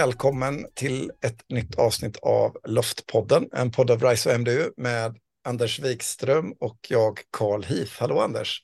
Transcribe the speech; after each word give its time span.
Välkommen 0.00 0.66
till 0.74 1.12
ett 1.24 1.44
nytt 1.48 1.78
avsnitt 1.78 2.16
av 2.16 2.56
Loftpodden, 2.64 3.48
en 3.52 3.72
podd 3.72 3.90
av 3.90 4.02
RISE 4.02 4.30
och 4.34 4.40
MDU 4.40 4.70
med 4.76 5.16
Anders 5.44 5.78
Wikström 5.78 6.52
och 6.60 6.78
jag, 6.88 7.18
Carl 7.30 7.64
Heath. 7.64 7.92
Hallå 7.98 8.20
Anders! 8.20 8.62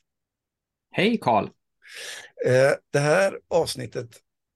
Hej 0.93 1.19
Carl! 1.19 1.45
Eh, 2.47 2.73
det 2.93 2.99
här 2.99 3.39
avsnittet, 3.51 4.09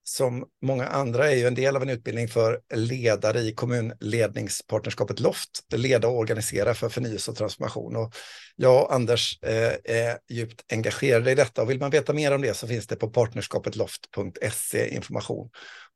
som 0.04 0.44
många 0.62 0.86
andra, 0.86 1.30
är 1.30 1.36
ju 1.36 1.46
en 1.46 1.54
del 1.54 1.76
av 1.76 1.82
en 1.82 1.88
utbildning 1.88 2.28
för 2.28 2.60
ledare 2.74 3.40
i 3.40 3.54
kommunledningspartnerskapet 3.54 5.20
LOFT, 5.20 5.50
leda 5.74 6.08
och 6.08 6.18
organisera 6.18 6.74
för 6.74 6.88
förnyelse 6.88 7.30
och 7.30 7.36
transformation. 7.36 7.96
Och 7.96 8.14
jag 8.56 8.82
och 8.84 8.94
Anders 8.94 9.38
eh, 9.42 9.72
är 9.84 10.18
djupt 10.28 10.72
engagerade 10.72 11.30
i 11.30 11.34
detta 11.34 11.62
och 11.62 11.70
vill 11.70 11.80
man 11.80 11.90
veta 11.90 12.12
mer 12.12 12.34
om 12.34 12.42
det 12.42 12.54
så 12.54 12.66
finns 12.66 12.86
det 12.86 12.96
på 12.96 13.10
partnerskapetloft.se 13.10 14.94
information 14.94 15.50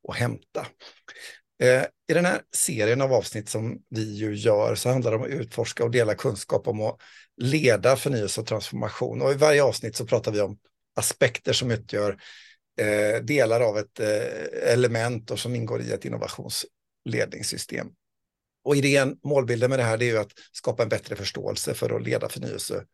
och 0.04 0.14
hämta. 0.14 0.66
Eh, 1.62 1.82
I 2.08 2.14
den 2.14 2.24
här 2.24 2.42
serien 2.54 3.00
av 3.00 3.12
avsnitt 3.12 3.48
som 3.48 3.78
vi 3.90 4.14
ju 4.14 4.34
gör 4.34 4.74
så 4.74 4.88
handlar 4.88 5.10
det 5.10 5.16
om 5.16 5.22
att 5.22 5.28
utforska 5.28 5.84
och 5.84 5.90
dela 5.90 6.14
kunskap 6.14 6.68
om 6.68 6.80
att 6.80 7.00
leda 7.36 7.96
förnyelse 7.96 8.40
och 8.40 8.46
transformation. 8.46 9.22
Och 9.22 9.32
i 9.32 9.34
varje 9.34 9.62
avsnitt 9.62 9.96
så 9.96 10.06
pratar 10.06 10.32
vi 10.32 10.40
om 10.40 10.58
aspekter 10.96 11.52
som 11.52 11.70
utgör 11.70 12.16
eh, 12.80 13.22
delar 13.22 13.60
av 13.60 13.78
ett 13.78 14.00
eh, 14.00 14.72
element 14.72 15.30
och 15.30 15.38
som 15.38 15.54
ingår 15.54 15.82
i 15.82 15.92
ett 15.92 16.04
innovationsledningssystem. 16.04 17.86
Och 18.64 18.76
idén, 18.76 19.16
målbilden 19.24 19.70
med 19.70 19.78
det 19.78 19.82
här, 19.82 19.98
det 19.98 20.04
är 20.04 20.12
ju 20.12 20.18
att 20.18 20.32
skapa 20.52 20.82
en 20.82 20.88
bättre 20.88 21.16
förståelse 21.16 21.74
för 21.74 21.96
att 21.96 22.02
leda 22.02 22.28
förnyelse, 22.28 22.84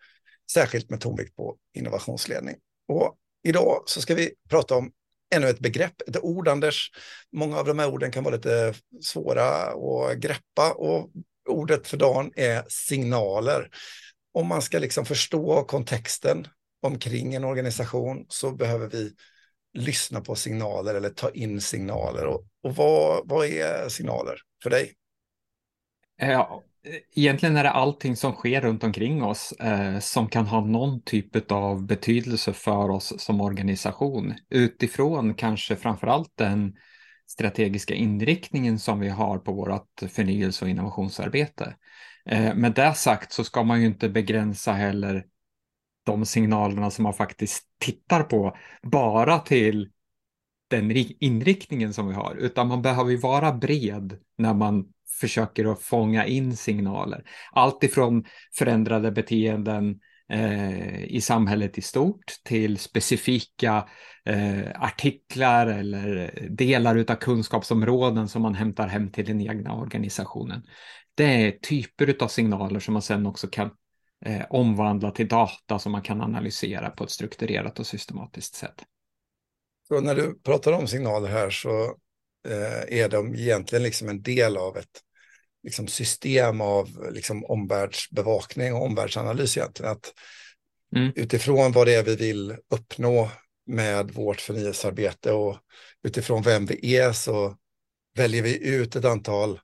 särskilt 0.53 0.91
med 0.91 1.01
tonvikt 1.01 1.37
på 1.37 1.57
innovationsledning. 1.75 2.57
Och 2.89 3.17
idag 3.43 3.83
så 3.87 4.01
ska 4.01 4.15
vi 4.15 4.35
prata 4.49 4.75
om 4.75 4.93
ännu 5.35 5.49
ett 5.49 5.61
begrepp, 5.61 6.09
ett 6.09 6.23
ord, 6.23 6.49
Anders. 6.49 6.91
Många 7.33 7.59
av 7.59 7.67
de 7.67 7.79
här 7.79 7.89
orden 7.89 8.11
kan 8.11 8.25
vara 8.25 8.35
lite 8.35 8.75
svåra 9.03 9.45
att 9.45 10.19
greppa 10.19 10.73
och 10.73 11.11
ordet 11.49 11.89
för 11.89 11.97
dagen 11.97 12.33
är 12.37 12.65
signaler. 12.69 13.71
Om 14.33 14.47
man 14.47 14.63
ska 14.63 14.79
liksom 14.79 15.05
förstå 15.05 15.65
kontexten 15.65 16.47
omkring 16.83 17.35
en 17.35 17.45
organisation 17.45 18.27
så 18.29 18.51
behöver 18.51 18.89
vi 18.89 19.13
lyssna 19.73 20.21
på 20.21 20.35
signaler 20.35 20.95
eller 20.95 21.11
ta 21.11 21.31
in 21.31 21.61
signaler. 21.61 22.27
Och, 22.27 22.47
och 22.63 22.77
vad, 22.77 23.29
vad 23.29 23.47
är 23.47 23.89
signaler 23.89 24.41
för 24.63 24.71
dig? 24.71 24.95
Ja, 26.17 26.65
egentligen 27.15 27.57
är 27.57 27.65
det 27.65 27.71
allting 27.71 28.17
som 28.17 28.33
sker 28.33 28.61
runt 28.61 28.85
omkring 28.85 29.23
oss 29.23 29.53
eh, 29.53 29.99
som 29.99 30.29
kan 30.29 30.47
ha 30.47 30.61
någon 30.61 31.03
typ 31.03 31.53
av 31.53 31.87
betydelse 31.87 32.53
för 32.53 32.91
oss 32.91 33.13
som 33.19 33.41
organisation 33.41 34.35
utifrån 34.51 35.35
kanske 35.35 35.77
framförallt 35.77 36.33
den 36.35 36.77
strategiska 37.27 37.95
inriktningen 37.95 38.79
som 38.79 39.01
vi 39.01 39.09
har 39.09 39.39
på 39.39 39.53
vårt 39.53 40.03
förnyelse 40.09 40.65
och 40.65 40.71
innovationsarbete. 40.71 41.75
Eh, 42.27 42.55
med 42.55 42.73
det 42.73 42.95
sagt 42.95 43.33
så 43.33 43.45
ska 43.45 43.63
man 43.63 43.81
ju 43.81 43.87
inte 43.87 44.09
begränsa 44.09 44.73
heller 44.73 45.25
de 46.07 46.27
signalerna 46.27 46.91
som 46.91 47.03
man 47.03 47.15
faktiskt 47.15 47.65
tittar 47.79 48.23
på 48.23 48.57
bara 48.83 49.39
till 49.39 49.91
den 50.71 50.91
inriktningen 51.21 51.95
som 51.95 52.09
vi 52.09 52.15
har, 52.15 52.35
utan 52.35 52.69
man 52.69 52.83
behöver 52.83 53.17
vara 53.17 53.53
bred 53.53 54.19
när 54.39 54.55
man 54.55 54.93
försöker 55.21 55.73
att 55.73 55.83
fånga 55.83 56.27
in 56.27 56.57
signaler. 56.57 57.25
Allt 57.53 57.85
ifrån 57.85 58.25
förändrade 58.59 59.13
beteenden 59.13 60.01
eh, 60.31 61.05
i 61.05 61.21
samhället 61.21 61.79
i 61.79 61.83
stort 61.83 62.25
till 62.45 62.79
specifika 62.79 63.89
eh, 64.25 64.83
artiklar 64.83 65.67
eller 65.67 66.35
delar 66.51 67.05
av 67.11 67.15
kunskapsområden 67.15 68.29
som 68.29 68.43
man 68.43 68.55
hämtar 68.55 68.87
hem 68.87 69.13
till 69.13 69.25
den 69.25 69.41
egna 69.41 69.75
organisationen. 69.75 70.63
Det 71.15 71.47
är 71.47 71.51
typer 71.51 72.17
av 72.21 72.29
signaler 72.29 72.81
som 72.81 72.93
man 72.93 73.03
sen 73.03 73.27
också 73.27 73.49
kan 73.49 73.71
eh, 74.25 74.43
omvandla 74.51 75.11
till 75.11 75.29
data 75.29 75.79
som 75.79 75.93
man 75.93 76.03
kan 76.03 76.21
analysera 76.21 76.91
på 76.91 77.05
ett 77.05 77.11
strukturerat 77.11 77.79
och 77.79 77.87
systematiskt 77.87 78.55
sätt. 78.55 78.85
Så 79.89 80.01
när 80.01 80.15
du 80.15 80.39
pratar 80.39 80.73
om 80.73 80.87
signaler 80.87 81.29
här 81.29 81.51
så 81.51 81.85
eh, 82.49 83.01
är 83.01 83.09
de 83.09 83.35
egentligen 83.35 83.83
liksom 83.83 84.09
en 84.09 84.23
del 84.23 84.57
av 84.57 84.77
ett 84.77 85.01
liksom 85.63 85.87
system 85.87 86.61
av 86.61 87.13
liksom 87.13 87.45
omvärldsbevakning 87.45 88.75
och 88.75 88.85
omvärldsanalys 88.85 89.57
egentligen. 89.57 89.93
Att 89.93 90.13
mm. 90.97 91.13
Utifrån 91.17 91.73
vad 91.73 91.87
det 91.87 91.95
är 91.95 92.03
vi 92.03 92.17
vill 92.17 92.57
uppnå 92.71 93.31
med 93.67 94.11
vårt 94.11 94.41
förnyelsearbete 94.41 95.33
och 95.33 95.57
utifrån 96.03 96.43
vem 96.43 96.67
vi 96.67 96.97
är 96.97 97.13
så 97.13 97.57
väljer 98.17 98.43
vi 98.43 98.69
ut 98.69 98.97
ett 98.97 99.05
antal 99.05 99.61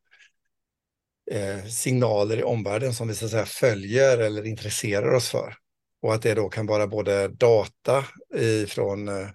eh, 1.31 1.65
signaler 1.65 2.37
i 2.37 2.43
omvärlden 2.43 2.95
som 2.95 3.09
vi 3.09 3.15
så 3.15 3.25
att 3.25 3.31
säga 3.31 3.47
följer 3.47 4.19
eller 4.19 4.47
intresserar 4.47 5.15
oss 5.15 5.29
för. 5.29 5.55
Och 6.03 6.15
att 6.15 6.23
det 6.23 6.35
då 6.35 6.49
kan 6.49 6.67
vara 6.67 6.87
både 6.87 7.29
data 7.29 8.05
ifrån 8.37 9.09
eh, 9.09 9.29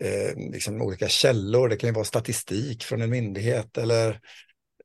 eh 0.00 0.36
liksom 0.52 0.82
olika 0.82 1.08
källor, 1.08 1.68
det 1.68 1.76
kan 1.76 1.88
ju 1.88 1.94
vara 1.94 2.04
statistik 2.04 2.84
från 2.84 3.02
en 3.02 3.10
myndighet 3.10 3.78
eller 3.78 4.20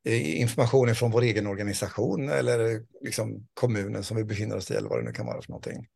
Eh, 0.08 0.42
information 0.42 0.96
från 0.96 1.12
vår 1.12 1.22
egen 1.22 1.48
organisation 1.48 2.30
eller 2.30 2.82
liksom 3.02 3.48
kommunen 3.54 4.04
som 4.04 4.18
vi 4.18 4.24
befinner 4.24 4.56
oss 4.56 4.72
i 4.72 4.74
eller 4.74 4.90
vad 4.90 5.00
det 5.00 5.06
nu 5.06 5.12
kan 5.12 5.26
vara 5.26 5.42
för 5.42 5.50
någonting. 5.50 5.88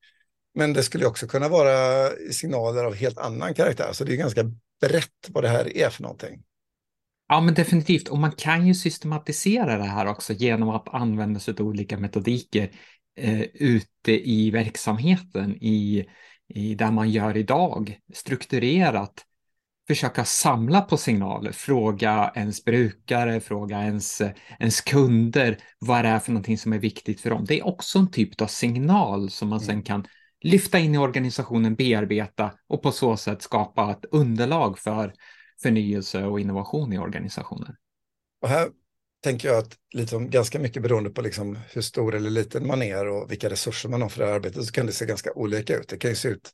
Men 0.55 0.73
det 0.73 0.83
skulle 0.83 1.05
också 1.05 1.27
kunna 1.27 1.47
vara 1.47 2.09
signaler 2.31 2.83
av 2.83 2.95
helt 2.95 3.17
annan 3.17 3.53
karaktär, 3.53 3.89
så 3.93 4.03
det 4.03 4.13
är 4.13 4.17
ganska 4.17 4.43
brett 4.81 5.29
vad 5.29 5.43
det 5.43 5.49
här 5.49 5.77
är 5.77 5.89
för 5.89 6.03
någonting. 6.03 6.43
Ja, 7.27 7.41
men 7.41 7.53
definitivt. 7.53 8.07
Och 8.07 8.17
man 8.17 8.31
kan 8.31 8.67
ju 8.67 8.73
systematisera 8.73 9.77
det 9.77 9.83
här 9.83 10.05
också 10.05 10.33
genom 10.33 10.69
att 10.69 10.93
använda 10.93 11.39
sig 11.39 11.53
av 11.59 11.67
olika 11.67 11.97
metodiker 11.97 12.71
eh, 13.17 13.41
ute 13.41 14.29
i 14.29 14.51
verksamheten, 14.51 15.55
i, 15.55 16.05
i 16.47 16.75
där 16.75 16.91
man 16.91 17.09
gör 17.09 17.37
idag, 17.37 17.99
strukturerat 18.13 19.25
försöka 19.87 20.25
samla 20.25 20.81
på 20.81 20.97
signaler, 20.97 21.51
fråga 21.51 22.31
ens 22.35 22.63
brukare, 22.65 23.39
fråga 23.39 23.81
ens, 23.81 24.21
ens 24.59 24.81
kunder 24.81 25.57
vad 25.79 26.05
det 26.05 26.09
är 26.09 26.19
för 26.19 26.31
någonting 26.31 26.57
som 26.57 26.73
är 26.73 26.79
viktigt 26.79 27.21
för 27.21 27.29
dem. 27.29 27.45
Det 27.45 27.59
är 27.59 27.65
också 27.65 27.99
en 27.99 28.11
typ 28.11 28.41
av 28.41 28.47
signal 28.47 29.29
som 29.29 29.49
man 29.49 29.59
sen 29.59 29.69
mm. 29.69 29.83
kan 29.83 30.05
lyfta 30.41 30.79
in 30.79 30.95
i 30.95 30.97
organisationen, 30.97 31.75
bearbeta 31.75 32.51
och 32.67 32.81
på 32.81 32.91
så 32.91 33.17
sätt 33.17 33.41
skapa 33.41 33.91
ett 33.91 34.05
underlag 34.11 34.79
för 34.79 35.13
förnyelse 35.61 36.23
och 36.23 36.39
innovation 36.39 36.93
i 36.93 36.97
organisationen. 36.97 37.75
Och 38.41 38.49
här 38.49 38.69
tänker 39.23 39.47
jag 39.47 39.57
att 39.57 39.77
liksom 39.93 40.29
ganska 40.29 40.59
mycket 40.59 40.83
beroende 40.83 41.09
på 41.09 41.21
liksom 41.21 41.57
hur 41.73 41.81
stor 41.81 42.15
eller 42.15 42.29
liten 42.29 42.67
man 42.67 42.81
är 42.81 43.07
och 43.07 43.31
vilka 43.31 43.49
resurser 43.49 43.89
man 43.89 44.01
har 44.01 44.09
för 44.09 44.19
det 44.19 44.25
här 44.27 44.33
arbetet 44.33 44.65
så 44.65 44.71
kan 44.71 44.85
det 44.85 44.91
se 44.91 45.05
ganska 45.05 45.33
olika 45.33 45.77
ut. 45.77 45.87
Det 45.87 45.97
kan 45.97 46.09
ju 46.09 46.15
se 46.15 46.29
ut 46.29 46.51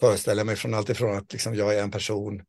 föreställa 0.00 0.44
mig 0.44 0.56
från 0.56 0.74
allt 0.74 0.88
ifrån 0.88 1.16
att 1.16 1.32
liksom 1.32 1.54
jag 1.54 1.74
är 1.74 1.82
en 1.82 1.90
person 1.90 2.42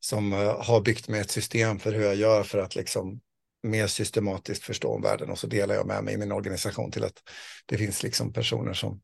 som 0.00 0.32
eh, 0.32 0.62
har 0.62 0.80
byggt 0.80 1.08
med 1.08 1.20
ett 1.20 1.30
system 1.30 1.78
för 1.78 1.92
hur 1.92 2.02
jag 2.02 2.16
gör 2.16 2.42
för 2.42 2.58
att 2.58 2.74
liksom 2.74 3.20
mer 3.62 3.86
systematiskt 3.86 4.64
förstå 4.64 4.88
omvärlden 4.88 5.30
och 5.30 5.38
så 5.38 5.46
delar 5.46 5.74
jag 5.74 5.86
med 5.86 6.04
mig 6.04 6.14
i 6.14 6.18
min 6.18 6.32
organisation 6.32 6.90
till 6.90 7.04
att 7.04 7.22
det 7.66 7.78
finns 7.78 8.02
liksom 8.02 8.32
personer 8.32 8.74
som 8.74 9.00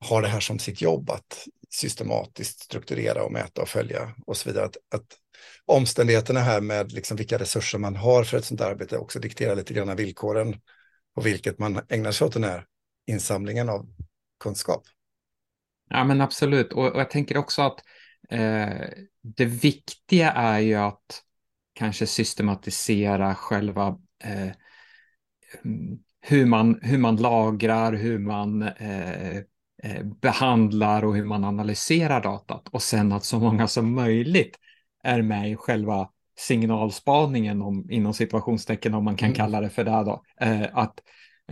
har 0.00 0.22
det 0.22 0.28
här 0.28 0.40
som 0.40 0.58
sitt 0.58 0.80
jobb 0.80 1.10
att 1.10 1.46
systematiskt 1.70 2.60
strukturera 2.60 3.22
och 3.22 3.32
mäta 3.32 3.62
och 3.62 3.68
följa 3.68 4.14
och 4.26 4.36
så 4.36 4.48
vidare. 4.48 4.64
Att, 4.64 4.76
att 4.94 5.06
omständigheterna 5.66 6.40
här 6.40 6.60
med 6.60 6.92
liksom 6.92 7.16
vilka 7.16 7.38
resurser 7.38 7.78
man 7.78 7.96
har 7.96 8.24
för 8.24 8.36
ett 8.36 8.44
sånt 8.44 8.60
arbete 8.60 8.98
också 8.98 9.18
dikterar 9.18 9.56
lite 9.56 9.74
grann 9.74 9.96
villkoren 9.96 10.60
på 11.14 11.20
vilket 11.20 11.58
man 11.58 11.80
ägnar 11.88 12.12
sig 12.12 12.26
åt 12.26 12.32
den 12.32 12.44
här 12.44 12.66
insamlingen 13.06 13.68
av 13.68 13.86
kunskap. 14.40 14.82
Ja, 15.90 16.04
men 16.04 16.20
absolut. 16.20 16.72
Och, 16.72 16.92
och 16.92 17.00
jag 17.00 17.10
tänker 17.10 17.36
också 17.36 17.62
att 17.62 17.80
eh, 18.30 18.88
det 19.22 19.44
viktiga 19.44 20.32
är 20.32 20.58
ju 20.58 20.74
att 20.74 21.22
kanske 21.74 22.06
systematisera 22.06 23.34
själva 23.34 23.98
eh, 24.24 24.52
hur, 26.20 26.46
man, 26.46 26.78
hur 26.82 26.98
man 26.98 27.16
lagrar, 27.16 27.92
hur 27.92 28.18
man 28.18 28.62
eh, 28.62 29.36
eh, 29.82 30.04
behandlar 30.20 31.04
och 31.04 31.16
hur 31.16 31.24
man 31.24 31.44
analyserar 31.44 32.22
datat 32.22 32.68
och 32.68 32.82
sen 32.82 33.12
att 33.12 33.24
så 33.24 33.38
många 33.38 33.68
som 33.68 33.94
möjligt 33.94 34.58
är 35.02 35.22
med 35.22 35.50
i 35.50 35.56
själva 35.56 36.08
signalspaningen 36.36 37.62
om, 37.62 37.90
inom 37.90 38.14
situationstecken 38.14 38.94
om 38.94 39.04
man 39.04 39.16
kan 39.16 39.26
mm. 39.26 39.36
kalla 39.36 39.60
det 39.60 39.70
för 39.70 39.84
det 39.84 39.90
då. 39.90 40.22
Eh, 40.40 40.66
att 40.72 41.00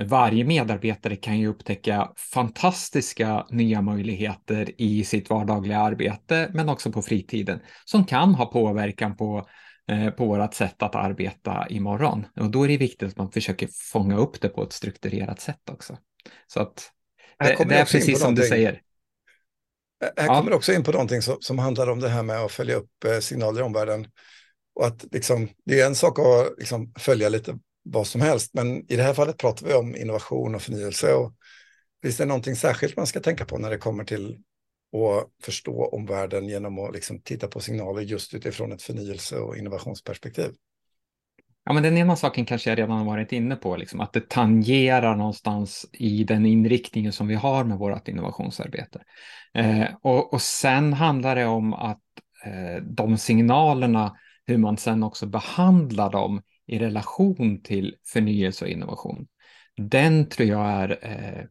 varje 0.00 0.44
medarbetare 0.44 1.16
kan 1.16 1.38
ju 1.38 1.46
upptäcka 1.46 2.12
fantastiska 2.16 3.46
nya 3.50 3.82
möjligheter 3.82 4.80
i 4.80 5.04
sitt 5.04 5.30
vardagliga 5.30 5.78
arbete, 5.78 6.50
men 6.54 6.68
också 6.68 6.92
på 6.92 7.02
fritiden, 7.02 7.60
som 7.84 8.04
kan 8.04 8.34
ha 8.34 8.46
påverkan 8.46 9.16
på, 9.16 9.48
eh, 9.90 10.10
på 10.10 10.26
vårt 10.26 10.54
sätt 10.54 10.82
att 10.82 10.94
arbeta 10.94 11.66
imorgon. 11.68 12.26
Och 12.40 12.50
då 12.50 12.64
är 12.64 12.68
det 12.68 12.76
viktigt 12.76 13.08
att 13.08 13.16
man 13.16 13.30
försöker 13.30 13.68
fånga 13.92 14.16
upp 14.16 14.40
det 14.40 14.48
på 14.48 14.62
ett 14.62 14.72
strukturerat 14.72 15.40
sätt 15.40 15.70
också. 15.70 15.98
Så 16.46 16.60
att 16.60 16.90
det, 17.38 17.64
det 17.68 17.74
är 17.74 17.84
precis 17.84 18.20
som 18.20 18.34
du 18.34 18.42
säger. 18.42 18.80
Här 20.16 20.26
kommer 20.26 20.50
ja. 20.50 20.56
också 20.56 20.72
in 20.72 20.84
på 20.84 20.92
någonting 20.92 21.22
som, 21.22 21.36
som 21.40 21.58
handlar 21.58 21.90
om 21.90 22.00
det 22.00 22.08
här 22.08 22.22
med 22.22 22.36
att 22.36 22.52
följa 22.52 22.74
upp 22.74 23.04
eh, 23.04 23.18
signaler 23.18 23.60
i 23.60 23.64
omvärlden. 23.64 24.06
Och 24.74 24.86
att 24.86 25.04
liksom, 25.12 25.48
det 25.64 25.80
är 25.80 25.86
en 25.86 25.94
sak 25.94 26.18
att 26.18 26.58
liksom 26.58 26.92
följa 26.98 27.28
lite 27.28 27.58
vad 27.82 28.06
som 28.06 28.20
helst, 28.20 28.54
men 28.54 28.92
i 28.92 28.96
det 28.96 29.02
här 29.02 29.14
fallet 29.14 29.38
pratar 29.38 29.66
vi 29.66 29.74
om 29.74 29.96
innovation 29.96 30.54
och 30.54 30.62
förnyelse. 30.62 31.14
Och 31.14 31.34
finns 32.02 32.16
det 32.16 32.24
någonting 32.24 32.56
särskilt 32.56 32.96
man 32.96 33.06
ska 33.06 33.20
tänka 33.20 33.44
på 33.44 33.58
när 33.58 33.70
det 33.70 33.78
kommer 33.78 34.04
till 34.04 34.38
att 34.92 35.44
förstå 35.44 35.84
omvärlden 35.84 36.48
genom 36.48 36.78
att 36.78 36.94
liksom 36.94 37.20
titta 37.20 37.48
på 37.48 37.60
signaler 37.60 38.02
just 38.02 38.34
utifrån 38.34 38.72
ett 38.72 38.82
förnyelse 38.82 39.38
och 39.38 39.56
innovationsperspektiv? 39.56 40.50
Ja, 41.64 41.72
men 41.72 41.82
den 41.82 41.98
ena 41.98 42.16
saken 42.16 42.44
kanske 42.44 42.70
jag 42.70 42.78
redan 42.78 42.98
har 42.98 43.04
varit 43.04 43.32
inne 43.32 43.56
på, 43.56 43.76
liksom, 43.76 44.00
att 44.00 44.12
det 44.12 44.28
tangerar 44.28 45.16
någonstans 45.16 45.86
i 45.92 46.24
den 46.24 46.46
inriktningen 46.46 47.12
som 47.12 47.28
vi 47.28 47.34
har 47.34 47.64
med 47.64 47.78
vårt 47.78 48.08
innovationsarbete. 48.08 49.02
Eh, 49.54 49.86
och, 50.02 50.32
och 50.32 50.42
sen 50.42 50.92
handlar 50.92 51.36
det 51.36 51.46
om 51.46 51.74
att 51.74 52.02
eh, 52.44 52.82
de 52.82 53.18
signalerna, 53.18 54.16
hur 54.46 54.58
man 54.58 54.76
sen 54.76 55.02
också 55.02 55.26
behandlar 55.26 56.10
dem 56.10 56.42
i 56.72 56.78
relation 56.78 57.62
till 57.62 57.94
förnyelse 58.12 58.64
och 58.64 58.70
innovation. 58.70 59.26
Den 59.76 60.28
tror 60.28 60.48
jag 60.48 60.66
är 60.66 60.98
eh, 61.02 61.44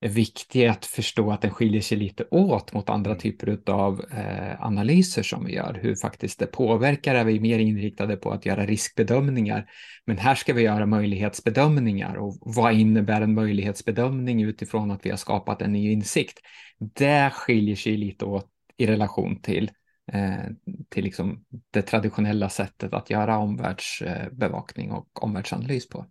är 0.00 0.08
viktig 0.08 0.66
att 0.66 0.86
förstå 0.86 1.32
att 1.32 1.42
den 1.42 1.50
skiljer 1.50 1.80
sig 1.80 1.98
lite 1.98 2.24
åt 2.30 2.72
mot 2.72 2.90
andra 2.90 3.10
mm. 3.10 3.20
typer 3.20 3.58
av 3.66 4.04
eh, 4.10 4.62
analyser 4.62 5.22
som 5.22 5.44
vi 5.44 5.54
gör. 5.54 5.78
Hur 5.82 5.96
faktiskt 5.96 6.38
det 6.38 6.46
påverkar 6.46 7.14
är 7.14 7.24
vi 7.24 7.40
mer 7.40 7.58
inriktade 7.58 8.16
på 8.16 8.30
att 8.30 8.46
göra 8.46 8.66
riskbedömningar. 8.66 9.66
Men 10.04 10.18
här 10.18 10.34
ska 10.34 10.52
vi 10.52 10.62
göra 10.62 10.86
möjlighetsbedömningar 10.86 12.14
och 12.14 12.38
vad 12.40 12.74
innebär 12.74 13.20
en 13.20 13.34
möjlighetsbedömning 13.34 14.42
utifrån 14.42 14.90
att 14.90 15.06
vi 15.06 15.10
har 15.10 15.16
skapat 15.16 15.62
en 15.62 15.72
ny 15.72 15.92
insikt? 15.92 16.38
Det 16.78 17.30
skiljer 17.30 17.76
sig 17.76 17.96
lite 17.96 18.24
åt 18.24 18.46
i 18.76 18.86
relation 18.86 19.42
till 19.42 19.64
eh, 19.64 19.70
Eh, 20.12 20.50
till 20.88 21.04
liksom 21.04 21.44
det 21.70 21.82
traditionella 21.82 22.48
sättet 22.48 22.94
att 22.94 23.10
göra 23.10 23.38
omvärldsbevakning 23.38 24.90
och 24.90 25.22
omvärldsanalys 25.22 25.88
på 25.88 26.06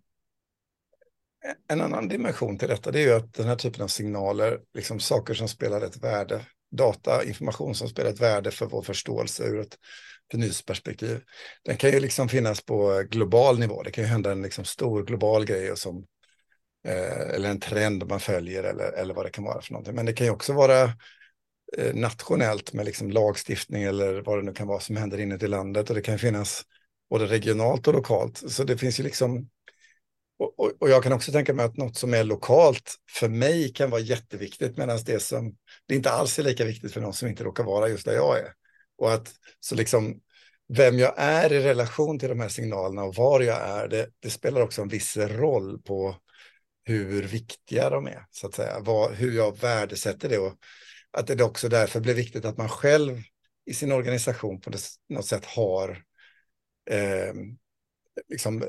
en 1.68 1.80
annan 1.80 2.08
dimension 2.08 2.58
till 2.58 2.68
detta 2.68 2.90
det 2.90 3.00
är 3.00 3.02
ju 3.02 3.12
att 3.12 3.34
den 3.34 3.48
här 3.48 3.56
typen 3.56 3.82
av 3.82 3.88
signaler, 3.88 4.60
liksom 4.74 5.00
saker 5.00 5.34
som 5.34 5.48
spelar 5.48 5.80
ett 5.80 5.96
värde, 5.96 6.40
data, 6.70 7.24
information 7.24 7.74
som 7.74 7.88
spelar 7.88 8.10
ett 8.10 8.20
värde 8.20 8.50
för 8.50 8.66
vår 8.66 8.82
förståelse 8.82 9.44
ur 9.44 9.60
ett 9.60 9.78
förnyelseperspektiv, 10.30 11.20
den 11.64 11.76
kan 11.76 11.90
ju 11.90 12.00
liksom 12.00 12.28
finnas 12.28 12.64
på 12.64 13.04
global 13.10 13.58
nivå. 13.58 13.82
Det 13.82 13.90
kan 13.90 14.04
ju 14.04 14.10
hända 14.10 14.32
en 14.32 14.42
liksom 14.42 14.64
stor 14.64 15.04
global 15.04 15.44
grej 15.44 15.76
som, 15.76 16.06
eh, 16.88 17.34
eller 17.34 17.50
en 17.50 17.60
trend 17.60 18.08
man 18.08 18.20
följer 18.20 18.64
eller, 18.64 18.92
eller 18.92 19.14
vad 19.14 19.26
det 19.26 19.30
kan 19.30 19.44
vara 19.44 19.62
för 19.62 19.72
någonting. 19.72 19.94
Men 19.94 20.06
det 20.06 20.12
kan 20.12 20.26
ju 20.26 20.32
också 20.32 20.52
vara 20.52 20.92
Eh, 21.78 21.94
nationellt 21.94 22.72
med 22.72 22.86
liksom 22.86 23.10
lagstiftning 23.10 23.82
eller 23.82 24.22
vad 24.22 24.38
det 24.38 24.42
nu 24.42 24.52
kan 24.52 24.66
vara 24.66 24.80
som 24.80 24.96
händer 24.96 25.20
inuti 25.20 25.46
landet 25.46 25.88
och 25.88 25.96
det 25.96 26.02
kan 26.02 26.18
finnas 26.18 26.62
både 27.10 27.26
regionalt 27.26 27.88
och 27.88 27.94
lokalt. 27.94 28.42
Så 28.50 28.64
det 28.64 28.78
finns 28.78 29.00
ju 29.00 29.04
liksom 29.04 29.48
och, 30.38 30.60
och, 30.60 30.72
och, 30.80 30.90
jag 30.90 31.02
kan 31.02 31.12
också 31.12 31.32
tänka 31.32 31.54
mig 31.54 31.64
att 31.64 31.76
något 31.76 31.96
som 31.96 32.14
är 32.14 32.24
lokalt 32.24 32.94
för 33.10 33.28
mig 33.28 33.72
kan 33.72 33.90
vara 33.90 34.00
jätteviktigt 34.00 34.76
medan 34.76 34.98
det 35.06 35.20
som 35.20 35.56
det 35.86 35.94
inte 35.94 36.10
alls 36.10 36.38
är 36.38 36.42
lika 36.42 36.64
viktigt 36.64 36.92
för 36.92 37.00
någon 37.00 37.12
som 37.12 37.28
inte 37.28 37.44
råkar 37.44 37.64
vara 37.64 37.88
just 37.88 38.04
där 38.04 38.14
jag 38.14 38.38
är. 38.38 38.52
Och 38.98 39.12
att 39.12 39.32
så 39.60 39.74
liksom 39.74 40.20
vem 40.68 40.98
jag 40.98 41.14
är 41.16 41.52
i 41.52 41.60
relation 41.60 42.18
till 42.18 42.28
de 42.28 42.40
här 42.40 42.48
signalerna 42.48 43.04
och 43.04 43.14
var 43.14 43.40
jag 43.40 43.68
är, 43.68 43.88
det, 43.88 44.08
det 44.20 44.30
spelar 44.30 44.60
också 44.60 44.82
en 44.82 44.88
viss 44.88 45.16
roll 45.16 45.82
på 45.82 46.16
hur 46.84 47.22
viktiga 47.22 47.90
de 47.90 48.06
är, 48.06 48.26
så 48.30 48.46
att 48.46 48.54
säga. 48.54 48.80
Vad, 48.80 49.14
hur 49.14 49.36
jag 49.36 49.60
värdesätter 49.60 50.28
det 50.28 50.38
och 50.38 50.54
att 51.16 51.26
det 51.26 51.44
också 51.44 51.68
därför 51.68 52.00
blir 52.00 52.14
viktigt 52.14 52.44
att 52.44 52.56
man 52.56 52.68
själv 52.68 53.22
i 53.66 53.74
sin 53.74 53.92
organisation 53.92 54.60
på 54.60 54.70
något 55.08 55.26
sätt 55.26 55.44
har 55.44 55.90
eh, 56.90 57.34
liksom, 58.28 58.64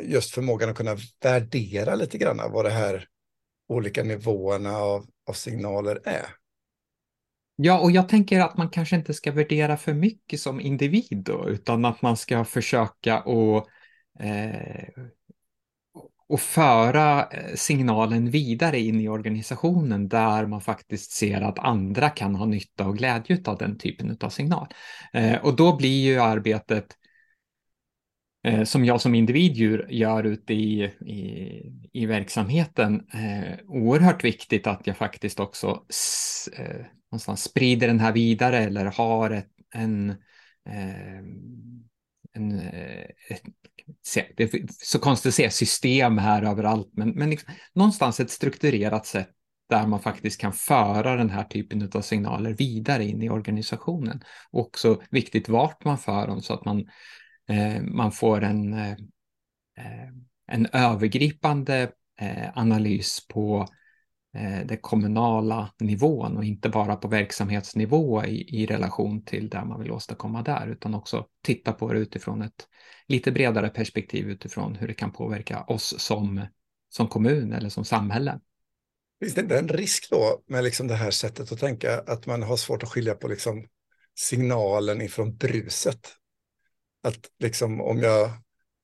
just 0.00 0.30
förmågan 0.30 0.70
att 0.70 0.76
kunna 0.76 0.96
värdera 1.20 1.94
lite 1.94 2.18
grann 2.18 2.52
vad 2.52 2.64
det 2.64 2.70
här 2.70 3.08
olika 3.68 4.02
nivåerna 4.02 4.76
av, 4.76 5.06
av 5.26 5.32
signaler 5.32 6.00
är. 6.04 6.26
Ja, 7.56 7.80
och 7.80 7.90
jag 7.90 8.08
tänker 8.08 8.40
att 8.40 8.56
man 8.56 8.70
kanske 8.70 8.96
inte 8.96 9.14
ska 9.14 9.32
värdera 9.32 9.76
för 9.76 9.94
mycket 9.94 10.40
som 10.40 10.60
individ 10.60 11.22
då, 11.24 11.48
utan 11.48 11.84
att 11.84 12.02
man 12.02 12.16
ska 12.16 12.44
försöka 12.44 13.16
att 13.18 13.66
eh, 14.20 15.04
och 16.28 16.40
föra 16.40 17.28
eh, 17.28 17.54
signalen 17.54 18.30
vidare 18.30 18.80
in 18.80 19.00
i 19.00 19.08
organisationen 19.08 20.08
där 20.08 20.46
man 20.46 20.60
faktiskt 20.60 21.10
ser 21.10 21.40
att 21.40 21.58
andra 21.58 22.10
kan 22.10 22.34
ha 22.34 22.46
nytta 22.46 22.86
och 22.86 22.96
glädje 22.96 23.42
av 23.44 23.58
den 23.58 23.78
typen 23.78 24.16
av 24.20 24.30
signal. 24.30 24.66
Eh, 25.12 25.44
och 25.44 25.56
då 25.56 25.76
blir 25.76 26.04
ju 26.04 26.18
arbetet 26.20 26.86
eh, 28.46 28.64
som 28.64 28.84
jag 28.84 29.00
som 29.00 29.14
individ 29.14 29.56
gör 29.90 30.24
ute 30.24 30.54
i, 30.54 30.82
i, 30.84 31.62
i 31.92 32.06
verksamheten 32.06 33.02
oerhört 33.66 34.24
viktigt 34.24 34.66
att 34.66 34.86
jag 34.86 34.96
faktiskt 34.96 35.40
också 35.40 35.82
någonstans 37.10 37.42
sprider 37.42 37.86
den 37.86 38.00
här 38.00 38.12
vidare 38.12 38.58
eller 38.58 38.84
har 38.84 39.30
ett, 39.30 39.50
en, 39.74 40.14
en 42.32 42.60
ett, 43.28 43.42
det 44.36 44.54
är 44.54 44.66
så 44.82 44.98
konstigt 44.98 45.28
att 45.28 45.34
säga 45.34 45.50
system 45.50 46.18
här 46.18 46.42
överallt, 46.42 46.90
men, 46.92 47.10
men 47.10 47.30
liksom, 47.30 47.54
någonstans 47.72 48.20
ett 48.20 48.30
strukturerat 48.30 49.06
sätt 49.06 49.30
där 49.68 49.86
man 49.86 50.00
faktiskt 50.00 50.40
kan 50.40 50.52
föra 50.52 51.16
den 51.16 51.30
här 51.30 51.44
typen 51.44 51.90
av 51.94 52.00
signaler 52.00 52.52
vidare 52.52 53.04
in 53.04 53.22
i 53.22 53.30
organisationen. 53.30 54.22
Och 54.50 54.60
också 54.60 55.02
viktigt 55.10 55.48
vart 55.48 55.84
man 55.84 55.98
för 55.98 56.26
dem 56.26 56.42
så 56.42 56.54
att 56.54 56.64
man 56.64 56.86
Eh, 57.48 57.82
man 57.82 58.12
får 58.12 58.42
en, 58.42 58.72
eh, 58.72 58.92
eh 59.78 60.08
en 60.48 60.66
övergripande 60.72 61.92
eh, 62.20 62.58
analys 62.58 63.26
på 63.28 63.68
Eh, 64.36 64.66
den 64.66 64.78
kommunala 64.78 65.72
nivån 65.80 66.36
och 66.36 66.44
inte 66.44 66.68
bara 66.68 66.96
på 66.96 67.08
verksamhetsnivå 67.08 68.24
i, 68.24 68.62
i 68.62 68.66
relation 68.66 69.24
till 69.24 69.48
det 69.48 69.64
man 69.64 69.80
vill 69.80 69.90
åstadkomma 69.90 70.42
där, 70.42 70.66
utan 70.66 70.94
också 70.94 71.26
titta 71.42 71.72
på 71.72 71.92
det 71.92 71.98
utifrån 71.98 72.42
ett 72.42 72.68
lite 73.08 73.32
bredare 73.32 73.68
perspektiv 73.68 74.30
utifrån 74.30 74.74
hur 74.74 74.88
det 74.88 74.94
kan 74.94 75.12
påverka 75.12 75.62
oss 75.62 75.94
som, 75.98 76.46
som 76.88 77.08
kommun 77.08 77.52
eller 77.52 77.68
som 77.68 77.84
samhälle. 77.84 78.40
Finns 79.20 79.34
det 79.34 79.40
inte 79.40 79.58
en 79.58 79.68
risk 79.68 80.10
då 80.10 80.42
med 80.46 80.64
liksom 80.64 80.88
det 80.88 80.94
här 80.94 81.10
sättet 81.10 81.52
att 81.52 81.60
tänka 81.60 81.98
att 82.06 82.26
man 82.26 82.42
har 82.42 82.56
svårt 82.56 82.82
att 82.82 82.88
skilja 82.88 83.14
på 83.14 83.28
liksom 83.28 83.66
signalen 84.14 85.00
ifrån 85.00 85.36
bruset? 85.36 86.08
Att 87.02 87.30
liksom 87.38 87.80
om 87.80 87.98
jag 87.98 88.30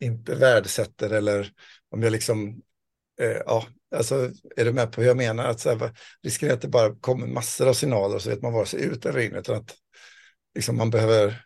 inte 0.01 0.35
värdesätter 0.35 1.11
eller 1.11 1.53
om 1.91 2.03
jag 2.03 2.13
liksom, 2.13 2.63
eh, 3.21 3.43
ja, 3.47 3.67
alltså 3.95 4.31
är 4.57 4.65
du 4.65 4.73
med 4.73 4.93
på 4.93 5.01
hur 5.01 5.09
jag 5.09 5.17
menar? 5.17 5.45
Att 5.45 5.61
så 5.61 5.71
här, 5.71 5.93
risken 6.23 6.49
är 6.49 6.53
att 6.53 6.61
det 6.61 6.69
bara 6.69 6.95
kommer 6.95 7.27
massor 7.27 7.69
av 7.69 7.73
signaler 7.73 8.15
och 8.15 8.23
så 8.23 8.31
vet 8.31 8.43
man 8.43 8.53
vare 8.53 8.67
sig 8.67 8.85
ut 8.85 9.07
eller 9.07 9.21
in, 9.21 9.35
utan 9.35 9.57
att 9.57 9.75
liksom, 10.55 10.77
man 10.77 10.91
behöver 10.91 11.45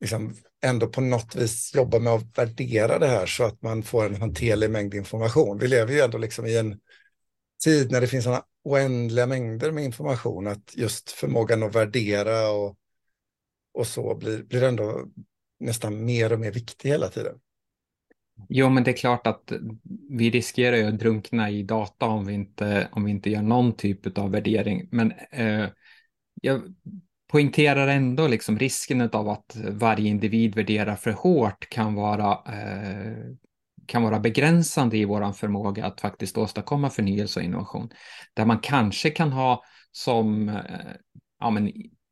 liksom, 0.00 0.34
ändå 0.62 0.86
på 0.86 1.00
något 1.00 1.34
vis 1.34 1.74
jobba 1.74 1.98
med 1.98 2.12
att 2.12 2.38
värdera 2.38 2.98
det 2.98 3.06
här 3.06 3.26
så 3.26 3.44
att 3.44 3.62
man 3.62 3.82
får 3.82 4.06
en 4.06 4.20
hanterlig 4.20 4.70
mängd 4.70 4.94
information. 4.94 5.58
Vi 5.58 5.68
lever 5.68 5.92
ju 5.92 6.00
ändå 6.00 6.18
liksom 6.18 6.46
i 6.46 6.56
en 6.56 6.80
tid 7.64 7.90
när 7.90 8.00
det 8.00 8.06
finns 8.06 8.24
sådana 8.24 8.44
oändliga 8.64 9.26
mängder 9.26 9.72
med 9.72 9.84
information 9.84 10.46
att 10.46 10.76
just 10.76 11.10
förmågan 11.10 11.62
att 11.62 11.74
värdera 11.74 12.50
och, 12.50 12.76
och 13.74 13.86
så 13.86 14.14
blir, 14.14 14.42
blir 14.42 14.62
ändå 14.62 15.06
nästan 15.60 16.04
mer 16.04 16.32
och 16.32 16.40
mer 16.40 16.52
viktig 16.52 16.88
hela 16.88 17.08
tiden. 17.08 17.40
Jo, 18.48 18.68
men 18.68 18.84
det 18.84 18.90
är 18.90 18.96
klart 18.96 19.26
att 19.26 19.52
vi 20.10 20.30
riskerar 20.30 20.76
ju 20.76 20.84
att 20.84 20.98
drunkna 20.98 21.50
i 21.50 21.62
data 21.62 22.06
om 22.06 22.24
vi 22.24 22.34
inte, 22.34 22.88
om 22.92 23.04
vi 23.04 23.10
inte 23.10 23.30
gör 23.30 23.42
någon 23.42 23.72
typ 23.72 24.18
av 24.18 24.30
värdering. 24.30 24.88
Men 24.90 25.12
eh, 25.30 25.68
jag 26.42 26.62
poängterar 27.30 27.88
ändå 27.88 28.28
liksom 28.28 28.58
risken 28.58 29.00
av 29.00 29.28
att 29.28 29.56
varje 29.56 30.08
individ 30.08 30.54
värderar 30.54 30.96
för 30.96 31.10
hårt 31.10 31.68
kan 31.68 31.94
vara, 31.94 32.32
eh, 32.32 33.16
kan 33.86 34.02
vara 34.02 34.20
begränsande 34.20 34.96
i 34.96 35.04
vår 35.04 35.32
förmåga 35.32 35.86
att 35.86 36.00
faktiskt 36.00 36.38
åstadkomma 36.38 36.90
förnyelse 36.90 37.40
och 37.40 37.44
innovation. 37.44 37.90
Där 38.34 38.44
man 38.44 38.58
kanske 38.58 39.10
kan 39.10 39.32
ha 39.32 39.62
som, 39.92 40.48
eh, 40.48 40.56
ja 41.40 41.50
men 41.50 41.68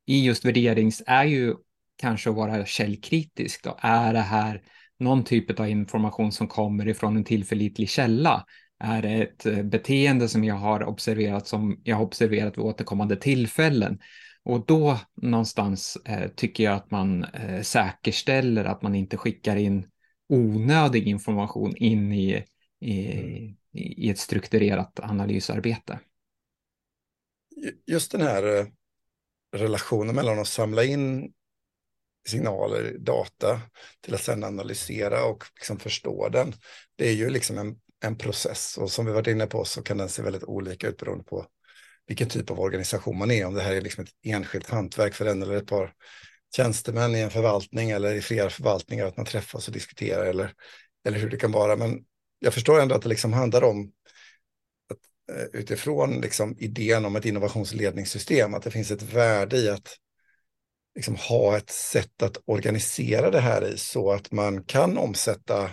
i 0.06 0.26
just 0.26 0.44
värderings 0.44 1.02
är 1.06 1.24
ju 1.24 1.54
kanske 1.96 2.30
att 2.30 2.36
vara 2.36 2.66
källkritisk. 2.66 3.64
Då. 3.64 3.78
Är 3.80 4.12
det 4.12 4.20
här 4.20 4.62
någon 4.98 5.24
typ 5.24 5.60
av 5.60 5.68
information 5.68 6.32
som 6.32 6.48
kommer 6.48 6.88
ifrån 6.88 7.16
en 7.16 7.24
tillförlitlig 7.24 7.88
källa? 7.88 8.46
Är 8.80 9.02
det 9.02 9.08
ett 9.08 9.46
eh, 9.46 9.62
beteende 9.62 10.28
som 10.28 10.44
jag 10.44 10.54
har 10.54 10.84
observerat 10.84 11.46
som 11.46 11.80
jag 11.84 11.96
har 11.96 12.04
observerat 12.04 12.58
vid 12.58 12.64
återkommande 12.64 13.16
tillfällen? 13.16 13.98
Och 14.42 14.66
då 14.66 14.98
någonstans 15.14 15.98
eh, 16.04 16.28
tycker 16.28 16.64
jag 16.64 16.74
att 16.74 16.90
man 16.90 17.24
eh, 17.24 17.62
säkerställer 17.62 18.64
att 18.64 18.82
man 18.82 18.94
inte 18.94 19.16
skickar 19.16 19.56
in 19.56 19.86
onödig 20.28 21.08
information 21.08 21.76
in 21.76 22.12
i, 22.12 22.44
i, 22.80 23.12
mm. 23.12 23.56
i 23.72 24.10
ett 24.10 24.18
strukturerat 24.18 25.00
analysarbete. 25.00 25.98
Just 27.86 28.12
den 28.12 28.20
här 28.20 28.58
eh, 28.58 28.66
relationen 29.56 30.14
mellan 30.14 30.38
att 30.38 30.48
samla 30.48 30.84
in 30.84 31.32
signaler, 32.28 32.96
data, 32.98 33.60
till 34.00 34.14
att 34.14 34.22
sedan 34.22 34.44
analysera 34.44 35.24
och 35.24 35.44
liksom 35.54 35.78
förstå 35.78 36.28
den. 36.28 36.54
Det 36.96 37.08
är 37.08 37.12
ju 37.12 37.30
liksom 37.30 37.58
en, 37.58 37.76
en 38.04 38.18
process 38.18 38.78
och 38.78 38.90
som 38.90 39.06
vi 39.06 39.12
varit 39.12 39.26
inne 39.26 39.46
på 39.46 39.64
så 39.64 39.82
kan 39.82 39.98
den 39.98 40.08
se 40.08 40.22
väldigt 40.22 40.44
olika 40.44 40.88
ut 40.88 40.96
beroende 40.96 41.24
på 41.24 41.46
vilken 42.06 42.28
typ 42.28 42.50
av 42.50 42.60
organisation 42.60 43.18
man 43.18 43.30
är, 43.30 43.46
om 43.46 43.54
det 43.54 43.62
här 43.62 43.72
är 43.72 43.80
liksom 43.80 44.04
ett 44.04 44.10
enskilt 44.22 44.70
hantverk 44.70 45.14
för 45.14 45.26
en 45.26 45.42
eller 45.42 45.56
ett 45.56 45.66
par 45.66 45.92
tjänstemän 46.56 47.14
i 47.14 47.20
en 47.20 47.30
förvaltning 47.30 47.90
eller 47.90 48.14
i 48.14 48.20
flera 48.20 48.50
förvaltningar, 48.50 49.06
att 49.06 49.16
man 49.16 49.26
träffas 49.26 49.68
och 49.68 49.74
diskuterar 49.74 50.26
eller, 50.26 50.52
eller 51.04 51.18
hur 51.18 51.30
det 51.30 51.36
kan 51.36 51.52
vara. 51.52 51.76
Men 51.76 52.04
jag 52.38 52.54
förstår 52.54 52.80
ändå 52.80 52.94
att 52.94 53.02
det 53.02 53.08
liksom 53.08 53.32
handlar 53.32 53.64
om 53.64 53.92
att, 54.90 55.36
eh, 55.36 55.60
utifrån 55.60 56.20
liksom 56.20 56.56
idén 56.58 57.04
om 57.04 57.16
ett 57.16 57.24
innovationsledningssystem, 57.24 58.54
att 58.54 58.62
det 58.62 58.70
finns 58.70 58.90
ett 58.90 59.02
värde 59.02 59.56
i 59.56 59.68
att 59.68 59.96
liksom 60.98 61.16
ha 61.16 61.56
ett 61.56 61.70
sätt 61.70 62.22
att 62.22 62.36
organisera 62.44 63.30
det 63.30 63.40
här 63.40 63.64
i 63.64 63.78
så 63.78 64.12
att 64.12 64.32
man 64.32 64.64
kan 64.64 64.98
omsätta 64.98 65.70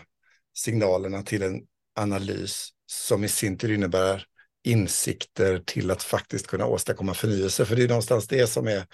signalerna 0.58 1.24
till 1.24 1.44
en 1.44 1.62
analys 1.96 2.70
som 2.86 3.24
i 3.24 3.28
sin 3.28 3.58
tur 3.58 3.72
innebär 3.72 4.26
insikter 4.64 5.60
till 5.66 5.92
att 5.92 6.04
faktiskt 6.04 6.48
kunna 6.48 6.66
åstadkomma 6.66 7.14
förnyelse. 7.14 7.66
För 7.66 7.76
det 7.76 7.84
är 7.84 7.88
någonstans 7.88 8.28
det 8.28 8.48
som 8.48 8.68
är 8.68 8.86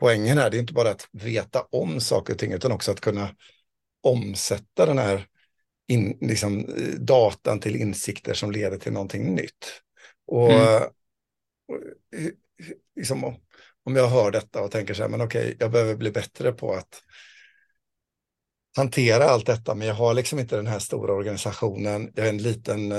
poängen 0.00 0.38
här. 0.38 0.50
Det 0.50 0.56
är 0.56 0.60
inte 0.60 0.72
bara 0.72 0.90
att 0.90 1.08
veta 1.12 1.62
om 1.70 2.00
saker 2.00 2.32
och 2.32 2.38
ting 2.38 2.52
utan 2.52 2.72
också 2.72 2.90
att 2.90 3.00
kunna 3.00 3.34
omsätta 4.02 4.86
den 4.86 4.98
här 4.98 5.26
in, 5.88 6.18
liksom, 6.20 6.74
datan 6.98 7.60
till 7.60 7.76
insikter 7.76 8.34
som 8.34 8.50
leder 8.50 8.78
till 8.78 8.92
någonting 8.92 9.34
nytt. 9.34 9.82
Och, 10.26 10.52
mm. 10.52 10.82
och 11.68 11.78
liksom, 12.96 13.36
om 13.88 13.96
jag 13.96 14.08
hör 14.08 14.30
detta 14.30 14.62
och 14.62 14.70
tänker 14.70 14.94
så 14.94 15.02
här, 15.02 15.08
men 15.08 15.20
okej, 15.20 15.56
jag 15.58 15.70
behöver 15.70 15.96
bli 15.96 16.10
bättre 16.10 16.52
på 16.52 16.74
att 16.74 17.02
hantera 18.76 19.24
allt 19.24 19.46
detta, 19.46 19.74
men 19.74 19.88
jag 19.88 19.94
har 19.94 20.14
liksom 20.14 20.38
inte 20.38 20.56
den 20.56 20.66
här 20.66 20.78
stora 20.78 21.12
organisationen. 21.12 22.12
Jag 22.14 22.26
är 22.26 22.30
en 22.30 22.42
liten 22.42 22.92
eh, 22.92 22.98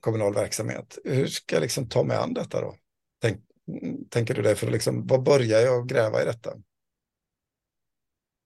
kommunal 0.00 0.34
verksamhet. 0.34 0.98
Hur 1.04 1.26
ska 1.26 1.56
jag 1.56 1.60
liksom 1.60 1.88
ta 1.88 2.04
mig 2.04 2.16
an 2.16 2.34
detta 2.34 2.60
då? 2.60 2.74
Tänk, 3.22 3.40
tänker 4.10 4.34
du 4.34 4.42
det? 4.42 4.56
För 4.56 4.70
liksom, 4.70 5.06
vad 5.06 5.22
börjar 5.22 5.60
jag 5.60 5.88
gräva 5.88 6.22
i 6.22 6.24
detta? 6.24 6.50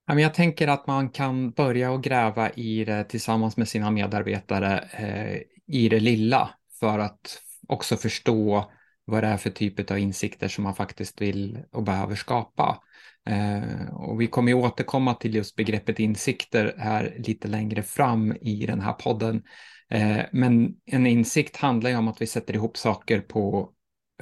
Jag 0.06 0.35
tänker 0.35 0.68
att 0.68 0.87
man 0.87 1.11
kan 1.11 1.50
börja 1.50 1.90
och 1.90 2.02
gräva 2.02 2.50
i 2.50 2.85
det 2.85 3.04
tillsammans 3.04 3.56
med 3.56 3.68
sina 3.68 3.90
medarbetare 3.90 4.88
eh, 4.92 5.42
i 5.66 5.88
det 5.88 6.00
lilla 6.00 6.50
för 6.80 6.99
att 6.99 7.42
också 7.68 7.97
förstå 7.97 8.70
vad 9.09 9.23
det 9.23 9.27
är 9.27 9.37
för 9.37 9.50
typ 9.50 9.91
av 9.91 9.99
insikter 9.99 10.49
som 10.49 10.65
man 10.65 10.75
faktiskt 10.75 11.21
vill 11.21 11.59
och 11.73 11.83
behöver 11.83 12.15
skapa. 12.15 12.79
Eh, 13.29 13.95
och 13.95 14.21
vi 14.21 14.27
kommer 14.27 14.53
ju 14.53 14.59
återkomma 14.59 15.15
till 15.15 15.35
just 15.35 15.57
begreppet 15.57 15.99
insikter 15.99 16.75
här 16.79 17.17
lite 17.19 17.49
längre 17.49 17.83
fram 17.83 18.37
i 18.41 18.67
den 18.67 18.81
här 18.81 18.93
podden. 18.93 19.43
Eh, 19.91 20.21
men 20.33 20.75
en 20.87 21.07
insikt 21.07 21.57
handlar 21.57 21.91
ju 21.91 21.97
om 21.97 22.09
att 22.09 22.23
vi 22.23 22.27
sätter 22.27 22.55
ihop 22.55 22.77
saker 22.77 23.21
på, 23.21 23.73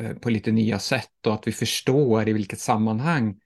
eh, 0.01 0.13
på 0.13 0.31
lite 0.31 0.53
nya 0.53 0.79
sätt 0.79 1.27
och 1.27 1.35
att 1.35 1.47
vi 1.47 1.53
förstår 1.53 2.29
i 2.29 2.33
vilket 2.33 2.61
sammanhang 2.61 3.41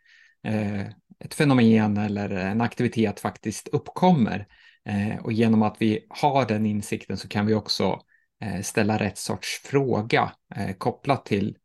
eh, 0.46 0.80
ett 1.24 1.34
fenomen 1.34 1.96
eller 1.96 2.30
en 2.30 2.60
aktivitet 2.60 3.20
faktiskt 3.20 3.68
uppkommer. 3.68 4.46
Eh, 4.88 5.24
och 5.24 5.32
genom 5.32 5.62
att 5.62 5.76
vi 5.78 6.06
har 6.08 6.46
den 6.46 6.66
insikten 6.66 7.16
så 7.16 7.28
kan 7.28 7.46
vi 7.46 7.54
också 7.54 7.84
eh, 7.84 8.00
Eh, 8.40 8.62
ställa 8.62 8.98
rätt 8.98 9.18
sorts 9.18 9.60
fråga 9.64 10.32
eh, 10.56 10.72
kopplat 10.72 11.26
till 11.26 11.56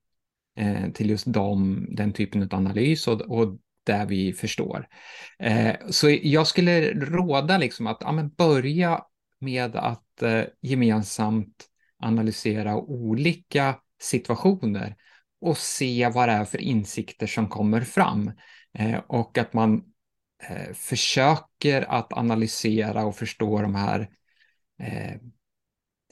eh, 0.58 0.92
till 0.92 1.10
just 1.10 1.26
dem, 1.26 1.88
den 1.90 2.14
typen 2.14 2.44
av 2.44 2.54
analys 2.54 3.08
och, 3.08 3.22
och 3.22 3.58
där 3.84 4.06
vi 4.06 4.34
förstår. 4.34 4.88
Eh, 5.40 5.76
så 5.90 6.10
jag 6.10 6.48
skulle 6.48 6.94
råda 6.94 7.58
liksom 7.58 7.88
att 7.88 7.98
ja, 8.00 8.12
men 8.12 8.30
börja 8.30 9.02
med 9.40 9.76
att 9.76 10.22
eh, 10.22 10.44
gemensamt 10.62 11.66
analysera 12.00 12.76
olika 12.76 13.76
situationer 14.02 14.96
och 15.42 15.58
se 15.58 16.10
vad 16.10 16.30
det 16.30 16.34
är 16.34 16.46
för 16.46 16.62
insikter 16.62 17.28
som 17.28 17.50
kommer 17.50 17.82
fram. 17.82 18.32
Eh, 18.74 19.00
och 19.08 19.38
att 19.38 19.54
man 19.54 19.84
eh, 20.50 20.74
försöker 20.74 21.82
att 21.82 22.14
analysera 22.14 23.06
och 23.06 23.16
förstå 23.16 23.62
de 23.62 23.76
här 23.76 24.10
eh, 24.80 25.16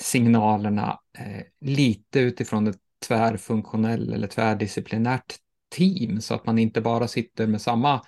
signalerna 0.01 0.99
eh, 1.17 1.43
lite 1.61 2.19
utifrån 2.19 2.67
ett 2.67 2.79
tvärfunktionell 3.07 4.13
eller 4.13 4.27
tvärdisciplinärt 4.27 5.35
team 5.75 6.21
så 6.21 6.33
att 6.33 6.45
man 6.45 6.59
inte 6.59 6.81
bara 6.81 7.07
sitter 7.07 7.47
med 7.47 7.61
samma 7.61 8.01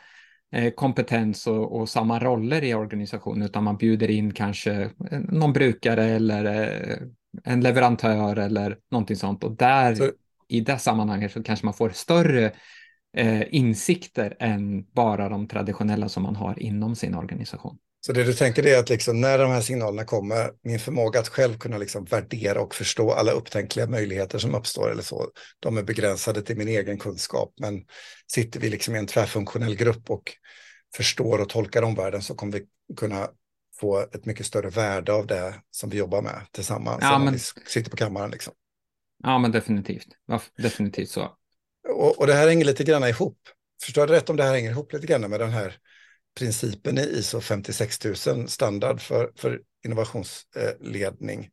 eh, 0.52 0.74
kompetens 0.74 1.48
och, 1.48 1.80
och, 1.80 1.90
samma 1.90 2.20
roller 2.20 2.64
i 2.64 2.74
organisationen 2.74 3.42
utan 3.42 3.64
man 3.64 3.78
bjuder 3.78 4.10
in 4.10 4.34
kanske 4.34 4.90
någon 5.30 5.54
brukare 5.54 6.06
eller 6.06 6.46
eh, 6.46 6.98
en 7.44 7.62
leverantör 7.62 8.36
eller 8.36 8.78
någonting 8.92 9.16
sånt 9.16 9.44
och 9.44 9.58
där 9.58 9.96
så... 9.96 10.12
i 10.48 10.62
det 10.62 10.78
sammanhanget 10.78 11.32
så 11.32 11.44
kanske 11.44 11.66
man 11.66 11.74
får 11.74 11.90
större 11.90 12.52
eh, 13.18 13.56
insikter 13.56 14.36
än 14.40 14.84
bara 14.84 15.30
de 15.30 15.48
traditionella 15.48 16.10
som 16.10 16.24
man 16.24 16.36
har 16.36 16.60
inom 16.60 16.96
sin 16.96 17.16
organisation. 17.16 17.78
Så 18.06 18.14
det 18.14 18.24
du 18.24 18.34
tänker 18.34 18.68
är 18.68 18.80
att 18.80 18.90
liksom 18.90 19.22
när 19.22 19.38
de 19.38 19.52
här 19.52 19.62
signalerna 19.62 20.06
kommer, 20.06 20.52
min 20.64 20.80
förmåga 20.80 21.20
att 21.20 21.28
själv 21.28 21.58
kunna 21.58 21.78
liksom 21.78 22.06
värdera 22.06 22.62
och 22.62 22.76
förstå 22.76 23.12
alla 23.12 23.32
upptänkliga 23.32 23.88
möjligheter 23.88 24.40
som 24.40 24.56
uppstår 24.56 24.92
eller 24.92 25.04
så, 25.04 25.30
de 25.60 25.78
är 25.78 25.84
begränsade 25.84 26.42
till 26.42 26.58
min 26.58 26.68
egen 26.68 27.00
kunskap. 27.00 27.54
Men 27.60 27.84
sitter 28.28 28.60
vi 28.60 28.70
liksom 28.70 28.96
i 28.96 28.98
en 28.98 29.08
tvärfunktionell 29.08 29.76
grupp 29.76 30.10
och 30.10 30.24
förstår 30.96 31.42
och 31.42 31.50
tolkar 31.50 31.82
omvärlden 31.82 32.22
så 32.22 32.36
kommer 32.36 32.54
vi 32.54 32.66
kunna 32.98 33.30
få 33.80 34.00
ett 34.00 34.26
mycket 34.26 34.46
större 34.46 34.70
värde 34.70 35.14
av 35.14 35.28
det 35.28 35.56
som 35.72 35.90
vi 35.90 35.98
jobbar 35.98 36.22
med 36.22 36.42
tillsammans. 36.52 37.00
Ja, 37.02 37.20
men... 37.20 37.34
vi 37.34 37.40
sitter 37.66 37.92
på 37.92 37.98
kammaren. 37.98 38.32
Liksom. 38.32 38.54
Ja, 39.24 39.38
men 39.38 39.52
definitivt. 39.52 40.08
Definitivt 40.58 41.10
så. 41.10 41.36
Och, 41.90 42.20
och 42.20 42.28
det 42.28 42.34
här 42.34 42.48
hänger 42.48 42.66
lite 42.66 42.84
grann 42.84 43.04
ihop. 43.04 43.38
Förstår 43.84 44.02
jag 44.02 44.18
rätt 44.18 44.30
om 44.30 44.36
det 44.36 44.44
här 44.44 44.54
hänger 44.54 44.72
ihop 44.72 44.94
lite 44.94 45.08
grann 45.08 45.30
med 45.30 45.40
den 45.40 45.52
här 45.52 45.78
principen 46.36 46.98
i 46.98 47.02
ISO 47.02 47.42
56000 47.42 48.48
standard 48.48 49.02
för, 49.02 49.32
för 49.36 49.62
innovationsledning 49.86 51.50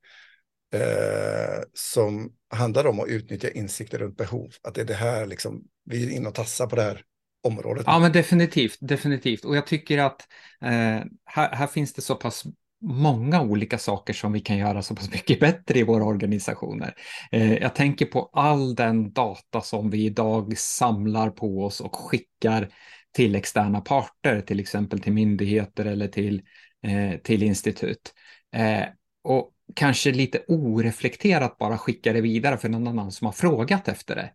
eh, 0.75 1.62
som 1.75 2.33
handlar 2.55 2.87
om 2.87 3.01
att 3.01 3.09
utnyttja 3.09 3.51
insikter 3.51 3.99
runt 3.99 4.17
behov. 4.17 4.53
Att 4.62 4.75
det 4.75 4.81
är 4.81 4.85
det 4.85 4.95
här, 4.95 5.27
liksom, 5.27 5.62
vi 5.85 6.07
är 6.07 6.11
inne 6.11 6.29
och 6.29 6.35
tassar 6.35 6.67
på 6.67 6.77
det 6.77 6.83
här 6.83 7.03
området. 7.43 7.85
Ja, 7.87 7.99
men 7.99 8.12
definitivt, 8.12 8.79
definitivt. 8.81 9.45
Och 9.45 9.57
jag 9.57 9.67
tycker 9.67 9.99
att 9.99 10.21
eh, 10.62 11.05
här, 11.25 11.53
här 11.53 11.67
finns 11.67 11.93
det 11.93 12.03
så 12.03 12.15
pass 12.15 12.45
många 12.83 13.43
olika 13.43 13.79
saker 13.79 14.12
som 14.12 14.33
vi 14.33 14.41
kan 14.41 14.57
göra 14.59 14.83
så 14.83 14.95
pass 14.95 15.11
mycket 15.11 15.41
bättre 15.41 15.79
i 15.79 15.83
våra 15.83 16.05
organisationer. 16.05 16.95
Eh, 17.33 17.55
jag 17.55 17.75
tänker 17.75 18.07
på 18.07 18.31
all 18.33 18.75
den 18.75 19.12
data 19.12 19.61
som 19.61 19.91
vi 19.91 20.05
idag 20.05 20.59
samlar 20.59 21.31
på 21.31 21.65
oss 21.65 21.81
och 21.81 21.97
skickar 21.97 22.69
till 23.12 23.35
externa 23.35 23.81
parter, 23.81 24.40
till 24.40 24.61
exempel 24.61 25.00
till 25.00 25.12
myndigheter 25.12 25.85
eller 25.85 26.09
till, 26.09 26.42
eh, 26.83 27.19
till 27.21 27.42
institut. 27.42 28.14
Eh, 28.54 28.85
och 29.25 29.52
kanske 29.75 30.12
lite 30.12 30.45
oreflekterat 30.49 31.59
bara 31.59 31.78
skicka 31.78 32.12
det 32.12 32.21
vidare 32.21 32.59
för 32.59 32.69
någon 32.69 32.87
annan 32.87 33.12
som 33.12 33.25
har 33.25 33.33
frågat 33.33 33.88
efter 33.88 34.14
det. 34.14 34.33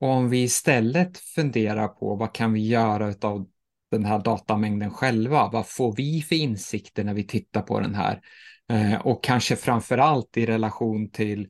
Och 0.00 0.08
om 0.08 0.30
vi 0.30 0.42
istället 0.42 1.18
funderar 1.18 1.88
på 1.88 2.16
vad 2.16 2.34
kan 2.34 2.52
vi 2.52 2.66
göra 2.66 3.14
av 3.20 3.46
den 3.90 4.04
här 4.04 4.18
datamängden 4.18 4.90
själva? 4.90 5.50
Vad 5.52 5.68
får 5.68 5.96
vi 5.96 6.22
för 6.22 6.36
insikter 6.36 7.04
när 7.04 7.14
vi 7.14 7.24
tittar 7.24 7.62
på 7.62 7.80
den 7.80 7.94
här? 7.94 8.20
Eh, 8.70 9.06
och 9.06 9.24
kanske 9.24 9.56
framför 9.56 9.98
allt 9.98 10.36
i 10.36 10.46
relation 10.46 11.10
till 11.10 11.48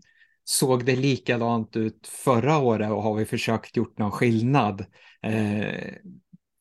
Såg 0.51 0.85
det 0.85 0.97
likadant 0.97 1.77
ut 1.77 2.07
förra 2.07 2.59
året 2.59 2.91
och 2.91 3.03
har 3.03 3.15
vi 3.15 3.25
försökt 3.25 3.77
gjort 3.77 3.99
någon 3.99 4.11
skillnad? 4.11 4.85
Eh, 5.23 5.93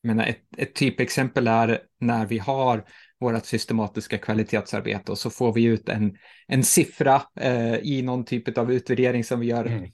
menar, 0.08 0.26
ett, 0.26 0.42
ett 0.56 0.74
typexempel 0.74 1.46
är 1.46 1.80
när 2.00 2.26
vi 2.26 2.38
har 2.38 2.84
vårt 3.20 3.46
systematiska 3.46 4.18
kvalitetsarbete 4.18 5.12
och 5.12 5.18
så 5.18 5.30
får 5.30 5.52
vi 5.52 5.64
ut 5.64 5.88
en, 5.88 6.16
en 6.46 6.64
siffra 6.64 7.22
eh, 7.40 7.74
i 7.74 8.02
någon 8.02 8.24
typ 8.24 8.58
av 8.58 8.72
utvärdering 8.72 9.24
som 9.24 9.40
vi 9.40 9.46
gör 9.46 9.64
mm. 9.64 9.90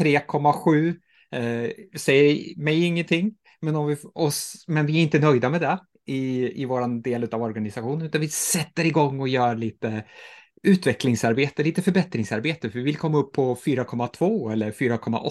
3,7. 0.00 0.94
Eh, 1.30 1.70
säger 1.96 2.56
mig 2.62 2.84
ingenting, 2.84 3.34
men, 3.60 3.76
om 3.76 3.86
vi, 3.86 3.96
oss, 4.14 4.64
men 4.66 4.86
vi 4.86 4.98
är 4.98 5.02
inte 5.02 5.18
nöjda 5.18 5.50
med 5.50 5.60
det 5.60 5.78
i, 6.06 6.52
i 6.62 6.64
vår 6.64 7.02
del 7.02 7.34
av 7.34 7.42
organisationen, 7.42 8.06
utan 8.06 8.20
vi 8.20 8.28
sätter 8.28 8.84
igång 8.84 9.20
och 9.20 9.28
gör 9.28 9.56
lite 9.56 10.04
utvecklingsarbete, 10.62 11.62
lite 11.62 11.82
förbättringsarbete, 11.82 12.70
för 12.70 12.78
vi 12.78 12.84
vill 12.84 12.96
komma 12.96 13.18
upp 13.18 13.32
på 13.32 13.54
4,2 13.54 14.52
eller 14.52 14.72
4,8 14.72 15.30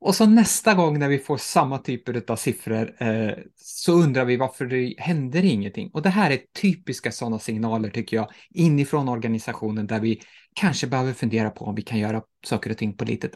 och 0.00 0.14
så 0.14 0.26
nästa 0.26 0.74
gång 0.74 0.98
när 0.98 1.08
vi 1.08 1.18
får 1.18 1.36
samma 1.36 1.78
typer 1.78 2.22
av 2.28 2.36
siffror 2.36 3.02
eh, 3.02 3.32
så 3.56 3.92
undrar 3.92 4.24
vi 4.24 4.36
varför 4.36 4.66
det 4.66 4.94
händer 4.98 5.44
ingenting. 5.44 5.90
Och 5.92 6.02
det 6.02 6.08
här 6.08 6.30
är 6.30 6.40
typiska 6.60 7.12
sådana 7.12 7.38
signaler 7.38 7.90
tycker 7.90 8.16
jag 8.16 8.30
inifrån 8.50 9.08
organisationen 9.08 9.86
där 9.86 10.00
vi 10.00 10.20
kanske 10.54 10.86
behöver 10.86 11.12
fundera 11.12 11.50
på 11.50 11.64
om 11.64 11.74
vi 11.74 11.82
kan 11.82 11.98
göra 11.98 12.22
saker 12.46 12.70
och 12.70 12.78
ting 12.78 12.96
på 12.96 13.04
lite 13.04 13.30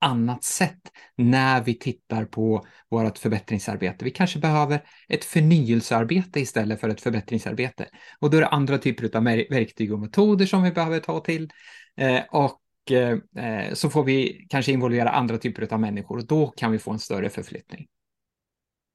annat 0.00 0.44
sätt 0.44 0.80
när 1.16 1.64
vi 1.64 1.74
tittar 1.74 2.24
på 2.24 2.66
vårt 2.88 3.18
förbättringsarbete. 3.18 4.04
Vi 4.04 4.10
kanske 4.10 4.38
behöver 4.38 4.82
ett 5.08 5.24
förnyelsearbete 5.24 6.40
istället 6.40 6.80
för 6.80 6.88
ett 6.88 7.00
förbättringsarbete. 7.00 7.88
Och 8.20 8.30
då 8.30 8.36
är 8.36 8.40
det 8.40 8.48
andra 8.48 8.78
typer 8.78 9.16
av 9.16 9.24
verktyg 9.24 9.92
och 9.92 10.00
metoder 10.00 10.46
som 10.46 10.62
vi 10.62 10.72
behöver 10.72 11.00
ta 11.00 11.20
till. 11.20 11.50
Eh, 11.96 12.20
och 12.30 12.60
Eh, 12.90 13.18
eh, 13.36 13.74
så 13.74 13.90
får 13.90 14.04
vi 14.04 14.46
kanske 14.48 14.72
involvera 14.72 15.10
andra 15.10 15.38
typer 15.38 15.72
av 15.74 15.80
människor 15.80 16.16
och 16.16 16.26
då 16.26 16.46
kan 16.46 16.72
vi 16.72 16.78
få 16.78 16.90
en 16.90 16.98
större 16.98 17.30
förflyttning. 17.30 17.86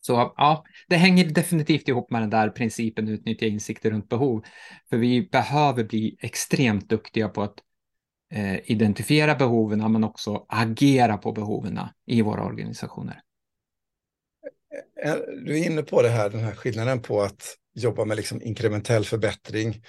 Så 0.01 0.33
ja, 0.37 0.63
det 0.87 0.95
hänger 0.95 1.25
definitivt 1.25 1.87
ihop 1.87 2.11
med 2.11 2.21
den 2.21 2.29
där 2.29 2.49
principen 2.49 3.07
utnyttja 3.07 3.45
insikter 3.45 3.91
runt 3.91 4.09
behov. 4.09 4.43
För 4.89 4.97
vi 4.97 5.29
behöver 5.31 5.83
bli 5.83 6.17
extremt 6.19 6.89
duktiga 6.89 7.29
på 7.29 7.41
att 7.41 7.55
eh, 8.33 8.71
identifiera 8.71 9.35
behoven 9.35 9.91
men 9.91 10.03
också 10.03 10.45
agera 10.49 11.17
på 11.17 11.31
behoven 11.31 11.79
i 12.05 12.21
våra 12.21 12.45
organisationer. 12.45 13.21
Du 15.45 15.59
är 15.59 15.65
inne 15.65 15.81
på 15.83 16.01
det 16.01 16.09
här, 16.09 16.29
den 16.29 16.39
här 16.39 16.55
skillnaden 16.55 17.01
på 17.01 17.21
att 17.21 17.57
jobba 17.75 18.05
med 18.05 18.17
liksom 18.17 18.41
inkrementell 18.41 19.05
förbättring 19.05 19.81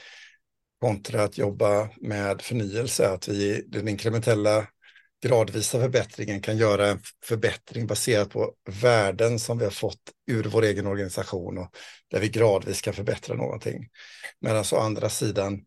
kontra 0.84 1.22
att 1.22 1.38
jobba 1.38 1.88
med 2.00 2.42
förnyelse, 2.42 3.08
att 3.08 3.28
vi 3.28 3.64
den 3.68 3.88
inkrementella 3.88 4.66
gradvisa 5.22 5.80
förbättringen 5.80 6.40
kan 6.40 6.56
göra 6.56 6.86
en 6.86 7.00
förbättring 7.24 7.86
baserat 7.86 8.30
på 8.30 8.52
värden 8.82 9.38
som 9.38 9.58
vi 9.58 9.64
har 9.64 9.70
fått 9.70 10.00
ur 10.26 10.44
vår 10.44 10.62
egen 10.62 10.86
organisation 10.86 11.58
och 11.58 11.76
där 12.10 12.20
vi 12.20 12.28
gradvis 12.28 12.80
kan 12.80 12.94
förbättra 12.94 13.36
någonting. 13.36 13.88
Medan 14.40 14.64
å 14.72 14.76
andra 14.76 15.08
sidan, 15.08 15.60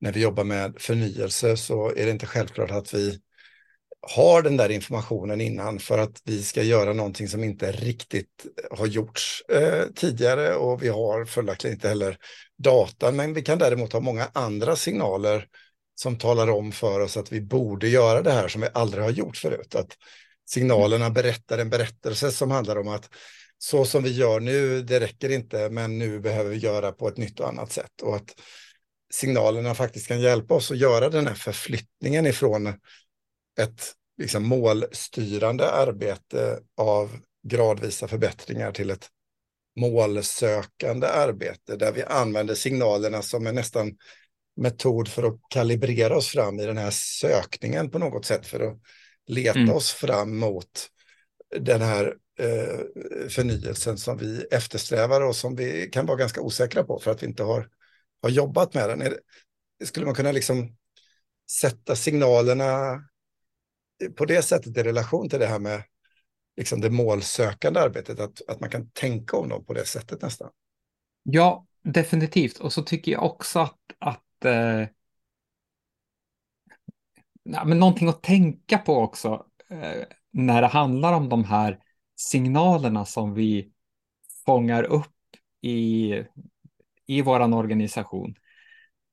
när 0.00 0.12
vi 0.12 0.20
jobbar 0.20 0.44
med 0.44 0.74
förnyelse 0.78 1.56
så 1.56 1.88
är 1.88 2.04
det 2.04 2.10
inte 2.10 2.26
självklart 2.26 2.70
att 2.70 2.94
vi 2.94 3.20
har 4.00 4.42
den 4.42 4.56
där 4.56 4.68
informationen 4.68 5.40
innan 5.40 5.78
för 5.78 5.98
att 5.98 6.20
vi 6.24 6.42
ska 6.42 6.62
göra 6.62 6.92
någonting 6.92 7.28
som 7.28 7.44
inte 7.44 7.72
riktigt 7.72 8.46
har 8.70 8.86
gjorts 8.86 9.42
eh, 9.48 9.84
tidigare 9.94 10.54
och 10.54 10.82
vi 10.82 10.88
har 10.88 11.24
följaktligen 11.24 11.76
inte 11.76 11.88
heller 11.88 12.16
data, 12.58 13.12
men 13.12 13.34
vi 13.34 13.42
kan 13.42 13.58
däremot 13.58 13.92
ha 13.92 14.00
många 14.00 14.30
andra 14.32 14.76
signaler 14.76 15.46
som 15.94 16.18
talar 16.18 16.50
om 16.50 16.72
för 16.72 17.00
oss 17.00 17.16
att 17.16 17.32
vi 17.32 17.40
borde 17.40 17.88
göra 17.88 18.22
det 18.22 18.32
här 18.32 18.48
som 18.48 18.60
vi 18.60 18.68
aldrig 18.74 19.04
har 19.04 19.10
gjort 19.10 19.36
förut. 19.36 19.74
Att 19.74 19.96
signalerna 20.50 21.10
berättar 21.10 21.58
en 21.58 21.70
berättelse 21.70 22.30
som 22.30 22.50
handlar 22.50 22.78
om 22.78 22.88
att 22.88 23.08
så 23.58 23.84
som 23.84 24.02
vi 24.02 24.10
gör 24.10 24.40
nu, 24.40 24.82
det 24.82 25.00
räcker 25.00 25.28
inte, 25.28 25.70
men 25.70 25.98
nu 25.98 26.20
behöver 26.20 26.50
vi 26.50 26.56
göra 26.56 26.92
på 26.92 27.08
ett 27.08 27.16
nytt 27.16 27.40
och 27.40 27.48
annat 27.48 27.72
sätt. 27.72 28.02
Och 28.02 28.16
att 28.16 28.34
signalerna 29.12 29.74
faktiskt 29.74 30.08
kan 30.08 30.20
hjälpa 30.20 30.54
oss 30.54 30.70
att 30.70 30.78
göra 30.78 31.08
den 31.08 31.26
här 31.26 31.34
förflyttningen 31.34 32.26
ifrån 32.26 32.74
ett 33.60 33.92
liksom, 34.18 34.48
målstyrande 34.48 35.70
arbete 35.70 36.60
av 36.76 37.18
gradvisa 37.48 38.08
förbättringar 38.08 38.72
till 38.72 38.90
ett 38.90 39.08
målsökande 39.80 41.06
arbete 41.06 41.76
där 41.76 41.92
vi 41.92 42.02
använder 42.02 42.54
signalerna 42.54 43.22
som 43.22 43.46
en 43.46 43.54
nästan 43.54 43.96
metod 44.56 45.08
för 45.08 45.22
att 45.22 45.40
kalibrera 45.50 46.16
oss 46.16 46.28
fram 46.28 46.60
i 46.60 46.66
den 46.66 46.76
här 46.76 46.90
sökningen 46.90 47.90
på 47.90 47.98
något 47.98 48.24
sätt 48.24 48.46
för 48.46 48.60
att 48.60 48.78
leta 49.26 49.58
mm. 49.58 49.74
oss 49.74 49.92
fram 49.92 50.38
mot 50.38 50.88
den 51.56 51.80
här 51.80 52.14
eh, 52.38 52.78
förnyelsen 53.28 53.98
som 53.98 54.18
vi 54.18 54.46
eftersträvar 54.50 55.20
och 55.20 55.36
som 55.36 55.56
vi 55.56 55.88
kan 55.92 56.06
vara 56.06 56.16
ganska 56.16 56.40
osäkra 56.40 56.84
på 56.84 56.98
för 56.98 57.10
att 57.10 57.22
vi 57.22 57.26
inte 57.26 57.42
har, 57.42 57.68
har 58.22 58.30
jobbat 58.30 58.74
med 58.74 58.88
den. 58.88 59.14
Skulle 59.84 60.06
man 60.06 60.14
kunna 60.14 60.32
liksom 60.32 60.76
sätta 61.60 61.96
signalerna 61.96 63.02
på 64.16 64.24
det 64.24 64.42
sättet 64.42 64.76
i 64.76 64.82
relation 64.82 65.28
till 65.28 65.38
det 65.38 65.46
här 65.46 65.58
med 65.58 65.82
liksom 66.56 66.80
det 66.80 66.90
målsökande 66.90 67.80
arbetet, 67.80 68.20
att, 68.20 68.48
att 68.48 68.60
man 68.60 68.70
kan 68.70 68.90
tänka 68.90 69.36
om 69.36 69.48
dem 69.48 69.64
på 69.64 69.72
det 69.72 69.84
sättet 69.84 70.22
nästan. 70.22 70.50
Ja, 71.22 71.66
definitivt. 71.82 72.58
Och 72.58 72.72
så 72.72 72.82
tycker 72.82 73.12
jag 73.12 73.24
också 73.24 73.58
att, 73.58 73.78
att 73.98 74.44
eh, 74.44 74.86
ja, 77.42 77.64
men 77.64 77.78
någonting 77.78 78.08
att 78.08 78.22
tänka 78.22 78.78
på 78.78 78.96
också 78.96 79.46
eh, 79.70 80.02
när 80.30 80.62
det 80.62 80.68
handlar 80.68 81.12
om 81.12 81.28
de 81.28 81.44
här 81.44 81.78
signalerna 82.16 83.04
som 83.04 83.34
vi 83.34 83.72
fångar 84.46 84.82
upp 84.82 85.14
i, 85.60 86.12
i 87.06 87.22
vår 87.22 87.54
organisation. 87.54 88.34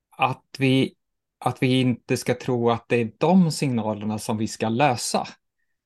Att 0.10 0.46
vi, 0.60 0.96
att 1.40 1.64
vi 1.64 1.80
inte 1.80 2.18
ska 2.18 2.34
tro 2.34 2.70
att 2.70 2.86
det 2.90 2.96
är 2.96 3.12
de 3.18 3.52
signalerna 3.52 4.20
som 4.20 4.38
vi 4.38 4.48
ska 4.48 4.70
lösa 4.70 5.28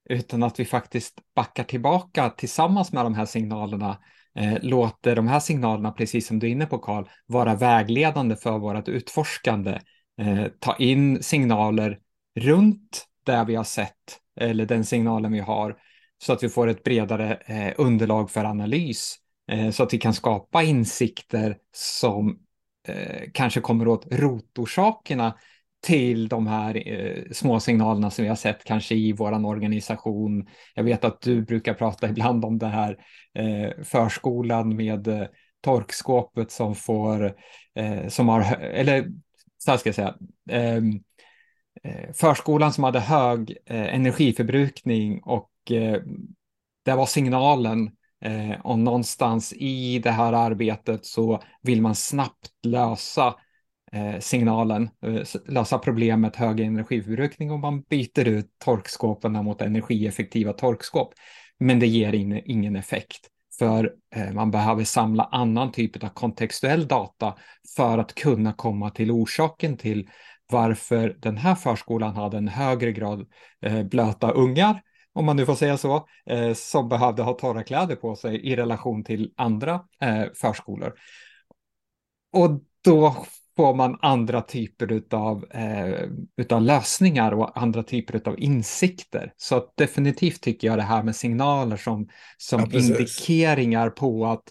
utan 0.10 0.44
att 0.44 0.60
vi 0.60 0.66
faktiskt 0.66 1.20
backar 1.36 1.64
tillbaka 1.64 2.30
tillsammans 2.30 2.92
med 2.92 3.06
de 3.06 3.14
här 3.14 3.26
signalerna, 3.26 3.98
eh, 4.36 4.58
låter 4.62 5.16
de 5.16 5.28
här 5.28 5.40
signalerna, 5.40 5.92
precis 5.92 6.28
som 6.28 6.40
du 6.40 6.48
är 6.48 6.52
inne 6.52 6.66
på 6.66 6.78
Karl, 6.78 7.06
vara 7.26 7.56
vägledande 7.56 8.36
för 8.36 8.58
vårt 8.58 8.88
utforskande. 8.88 9.80
Eh, 10.22 10.46
ta 10.60 10.76
in 10.76 11.24
signaler 11.24 12.00
runt 12.40 13.06
där 13.26 13.46
vi 13.46 13.56
har 13.56 13.64
sett, 13.64 14.20
eller 14.40 14.66
den 14.66 14.86
signalen 14.86 15.32
vi 15.32 15.40
har, 15.40 15.78
så 16.24 16.34
att 16.34 16.44
vi 16.44 16.50
får 16.50 16.68
ett 16.68 16.84
bredare 16.84 17.36
eh, 17.46 17.74
underlag 17.78 18.32
för 18.32 18.46
analys, 18.46 19.16
eh, 19.52 19.72
så 19.72 19.84
att 19.84 19.94
vi 19.94 19.98
kan 19.98 20.14
skapa 20.14 20.64
insikter 20.64 21.58
som 21.76 22.40
eh, 22.88 23.30
kanske 23.34 23.62
kommer 23.62 23.88
åt 23.88 24.08
rotorsakerna 24.12 25.36
till 25.82 26.28
de 26.28 26.48
här 26.48 26.88
eh, 26.88 27.24
små 27.32 27.60
signalerna 27.60 28.12
som 28.12 28.24
vi 28.24 28.30
har 28.30 28.36
sett 28.36 28.64
kanske 28.64 28.96
i 28.96 29.14
vår 29.14 29.46
organisation. 29.46 30.48
Jag 30.76 30.84
vet 30.84 31.04
att 31.04 31.22
du 31.22 31.42
brukar 31.42 31.74
prata 31.74 32.10
ibland 32.10 32.46
om 32.46 32.58
det 32.58 32.68
här 32.68 32.98
eh, 33.34 33.84
förskolan 33.84 34.76
med 34.76 35.08
eh, 35.08 35.28
torkskåpet 35.62 36.52
som 36.52 36.76
får, 36.76 37.36
eh, 37.76 38.08
som 38.08 38.30
har, 38.30 38.56
eller 38.56 39.08
så 39.58 39.72
här 39.72 39.78
ska 39.78 39.90
jag 39.90 39.96
säga, 39.96 40.16
ehm, 40.50 41.00
eh, 41.84 42.14
förskolan 42.14 42.74
som 42.74 42.84
hade 42.84 43.00
hög 43.00 43.58
eh, 43.66 43.96
energiförbrukning 43.96 45.20
och 45.24 45.52
eh, 45.72 46.02
det 46.86 46.96
var 46.96 47.06
signalen 47.06 47.92
Eh, 48.22 48.60
och 48.64 48.80
någonstans 48.80 49.54
i 49.54 50.00
det 50.00 50.12
här 50.12 50.34
arbetet 50.34 51.06
så 51.06 51.44
vill 51.62 51.82
man 51.82 51.96
snabbt 51.96 52.50
lösa 52.64 53.36
eh, 53.92 54.20
signalen, 54.20 54.90
eh, 55.06 55.22
lösa 55.48 55.80
problemet 55.80 56.36
hög 56.36 56.60
energiförbrukning 56.60 57.52
och 57.52 57.60
man 57.60 57.82
byter 57.82 58.28
ut 58.28 58.50
torkskåpen 58.58 59.34
mot 59.34 59.62
energieffektiva 59.62 60.54
torkskåp. 60.54 61.14
Men 61.60 61.80
det 61.80 61.88
ger 61.88 62.14
in, 62.14 62.42
ingen 62.46 62.76
effekt 62.76 63.30
för 63.60 63.94
eh, 64.16 64.32
man 64.32 64.52
behöver 64.52 64.84
samla 64.84 65.24
annan 65.24 65.72
typ 65.72 66.04
av 66.04 66.10
kontextuell 66.10 66.88
data 66.88 67.36
för 67.76 67.98
att 67.98 68.16
kunna 68.16 68.54
komma 68.54 68.90
till 68.90 69.12
orsaken 69.12 69.78
till 69.78 70.10
varför 70.52 71.18
den 71.20 71.38
här 71.38 71.56
förskolan 71.56 72.16
hade 72.16 72.38
en 72.38 72.48
högre 72.48 72.92
grad 72.92 73.28
eh, 73.66 73.84
blöta 73.84 74.32
ungar 74.32 74.82
om 75.20 75.26
man 75.26 75.36
nu 75.36 75.46
får 75.46 75.56
säga 75.56 75.78
så, 75.78 76.08
eh, 76.26 76.54
som 76.54 76.90
behövde 76.90 77.24
ha 77.24 77.34
torra 77.34 77.64
kläder 77.64 77.96
på 77.96 78.16
sig 78.16 78.36
i 78.52 78.56
relation 78.56 79.04
till 79.04 79.32
andra 79.36 79.82
eh, 80.02 80.24
förskolor. 80.34 80.94
Och 82.34 82.62
då 82.84 83.26
får 83.56 83.74
man 83.74 83.98
andra 84.02 84.42
typer 84.42 85.04
av 85.12 85.46
eh, 85.52 86.10
utav 86.38 86.62
lösningar 86.62 87.32
och 87.32 87.62
andra 87.62 87.84
typer 87.84 88.22
av 88.30 88.40
insikter. 88.40 89.34
Så 89.38 89.72
definitivt 89.76 90.42
tycker 90.42 90.68
jag 90.68 90.78
det 90.78 90.84
här 90.84 91.04
med 91.04 91.16
signaler 91.16 91.78
som, 91.78 92.10
som 92.38 92.60
ja, 92.72 92.80
indikeringar 92.80 93.90
på 93.90 94.26
att 94.26 94.44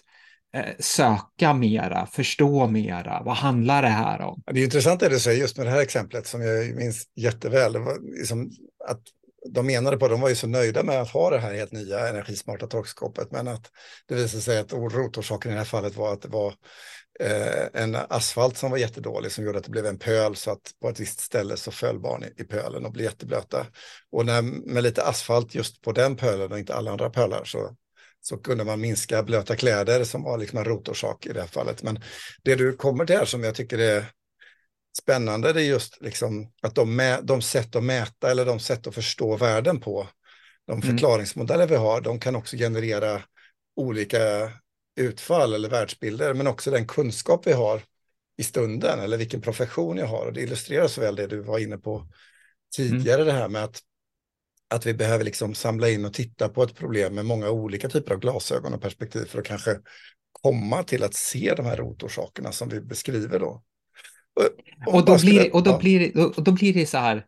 eh, 0.53 0.75
söka 0.79 1.53
mera, 1.53 2.05
förstå 2.05 2.67
mera. 2.67 3.21
Vad 3.25 3.35
handlar 3.35 3.81
det 3.81 3.87
här 3.87 4.21
om? 4.21 4.41
Det 4.51 4.59
är 4.59 4.63
intressant 4.63 4.99
det 4.99 5.09
du 5.09 5.19
säger 5.19 5.41
just 5.41 5.57
med 5.57 5.65
det 5.65 5.71
här 5.71 5.81
exemplet 5.81 6.27
som 6.27 6.41
jag 6.41 6.75
minns 6.75 7.03
jätteväl. 7.15 7.73
Det 7.73 7.79
var 7.79 8.19
liksom 8.19 8.51
att 8.87 9.01
de 9.45 9.65
menade 9.65 9.97
på, 9.97 10.07
de 10.07 10.21
var 10.21 10.29
ju 10.29 10.35
så 10.35 10.47
nöjda 10.47 10.83
med 10.83 11.01
att 11.01 11.09
ha 11.09 11.29
det 11.29 11.39
här 11.39 11.53
helt 11.53 11.71
nya 11.71 12.07
energismarta 12.09 12.67
torkskåpet, 12.67 13.31
men 13.31 13.47
att 13.47 13.71
det 14.07 14.15
visade 14.15 14.41
sig 14.41 14.59
att 14.59 14.73
rotorsaken 14.73 15.51
i 15.51 15.53
det 15.53 15.59
här 15.59 15.65
fallet 15.65 15.95
var 15.95 16.13
att 16.13 16.21
det 16.21 16.27
var 16.27 16.53
eh, 17.19 17.81
en 17.81 17.95
asfalt 17.95 18.57
som 18.57 18.71
var 18.71 18.77
jättedålig 18.77 19.31
som 19.31 19.45
gjorde 19.45 19.57
att 19.57 19.63
det 19.63 19.71
blev 19.71 19.85
en 19.85 19.99
pöl 19.99 20.35
så 20.35 20.51
att 20.51 20.71
på 20.81 20.89
ett 20.89 20.99
visst 20.99 21.19
ställe 21.19 21.57
så 21.57 21.71
föll 21.71 21.99
barn 21.99 22.23
i, 22.23 22.41
i 22.41 22.43
pölen 22.43 22.85
och 22.85 22.91
blev 22.91 23.05
jätteblöta. 23.05 23.65
Och 24.11 24.25
när, 24.25 24.41
med 24.73 24.83
lite 24.83 25.03
asfalt 25.03 25.55
just 25.55 25.81
på 25.81 25.91
den 25.91 26.15
pölen 26.15 26.51
och 26.51 26.59
inte 26.59 26.75
alla 26.75 26.91
andra 26.91 27.09
pölar 27.09 27.43
så, 27.43 27.75
så 28.21 28.37
kunde 28.37 28.63
man 28.63 28.81
minska 28.81 29.23
blöta 29.23 29.55
kläder 29.55 30.03
som 30.03 30.23
var 30.23 30.37
liksom 30.37 30.57
en 30.57 30.65
rotorsak 30.65 31.25
i 31.25 31.33
det 31.33 31.39
här 31.39 31.47
fallet. 31.47 31.83
Men 31.83 32.01
det 32.43 32.55
du 32.55 32.73
kommer 32.73 33.05
till 33.05 33.17
här 33.17 33.25
som 33.25 33.43
jag 33.43 33.55
tycker 33.55 33.77
är 33.77 34.05
spännande 34.97 35.53
det 35.53 35.61
är 35.61 35.65
just 35.65 36.01
liksom 36.01 36.51
att 36.61 36.75
de, 36.75 37.17
de 37.23 37.41
sätt 37.41 37.75
att 37.75 37.83
mäta 37.83 38.31
eller 38.31 38.45
de 38.45 38.59
sätt 38.59 38.87
att 38.87 38.95
förstå 38.95 39.37
världen 39.37 39.79
på, 39.79 40.07
de 40.67 40.81
mm. 40.81 40.89
förklaringsmodeller 40.89 41.67
vi 41.67 41.75
har, 41.75 42.01
de 42.01 42.19
kan 42.19 42.35
också 42.35 42.57
generera 42.57 43.21
olika 43.75 44.51
utfall 44.99 45.53
eller 45.53 45.69
världsbilder, 45.69 46.33
men 46.33 46.47
också 46.47 46.71
den 46.71 46.87
kunskap 46.87 47.47
vi 47.47 47.53
har 47.53 47.81
i 48.37 48.43
stunden 48.43 48.99
eller 48.99 49.17
vilken 49.17 49.41
profession 49.41 49.97
jag 49.97 50.07
har. 50.07 50.25
Och 50.25 50.33
det 50.33 50.41
illustrerar 50.41 50.87
så 50.87 51.01
väl 51.01 51.15
det 51.15 51.27
du 51.27 51.41
var 51.41 51.59
inne 51.59 51.77
på 51.77 52.07
tidigare, 52.75 53.21
mm. 53.21 53.27
det 53.27 53.41
här 53.41 53.49
med 53.49 53.63
att 53.63 53.81
att 54.69 54.85
vi 54.85 54.93
behöver 54.93 55.25
liksom 55.25 55.55
samla 55.55 55.89
in 55.89 56.05
och 56.05 56.13
titta 56.13 56.49
på 56.49 56.63
ett 56.63 56.75
problem 56.75 57.15
med 57.15 57.25
många 57.25 57.49
olika 57.49 57.89
typer 57.89 58.13
av 58.13 58.19
glasögon 58.19 58.73
och 58.73 58.81
perspektiv 58.81 59.25
för 59.25 59.39
att 59.39 59.45
kanske 59.45 59.79
komma 60.31 60.83
till 60.83 61.03
att 61.03 61.13
se 61.13 61.53
de 61.57 61.65
här 61.65 61.77
rotorsakerna 61.77 62.51
som 62.51 62.69
vi 62.69 62.81
beskriver 62.81 63.39
då. 63.39 63.63
Och, 64.85 64.95
och, 64.95 65.05
då, 65.05 65.17
blir, 65.19 65.55
och, 65.55 65.63
då, 65.63 65.77
blir, 65.77 66.17
och 66.37 66.43
då 66.43 66.51
blir 66.51 66.73
det 66.73 66.85
så 66.85 66.97
här, 66.97 67.25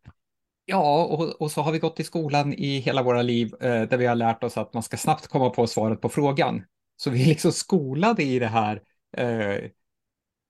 ja, 0.66 1.06
och, 1.06 1.42
och 1.42 1.52
så 1.52 1.62
har 1.62 1.72
vi 1.72 1.80
gått 1.80 2.00
i 2.00 2.04
skolan 2.04 2.54
i 2.54 2.80
hela 2.80 3.04
våra 3.04 3.22
liv 3.22 3.54
eh, 3.62 3.82
där 3.82 3.98
vi 3.98 4.06
har 4.06 4.16
lärt 4.16 4.44
oss 4.44 4.58
att 4.58 4.74
man 4.74 4.84
ska 4.84 4.98
snabbt 4.98 5.28
komma 5.28 5.50
på 5.50 5.68
svaret 5.68 6.02
på 6.02 6.10
frågan. 6.10 6.64
Så 6.98 7.10
vi 7.10 7.24
är 7.24 7.28
liksom 7.28 7.52
skolade 7.52 8.24
i 8.24 8.40
det 8.40 8.48
här, 8.48 8.82
eh, 9.18 9.70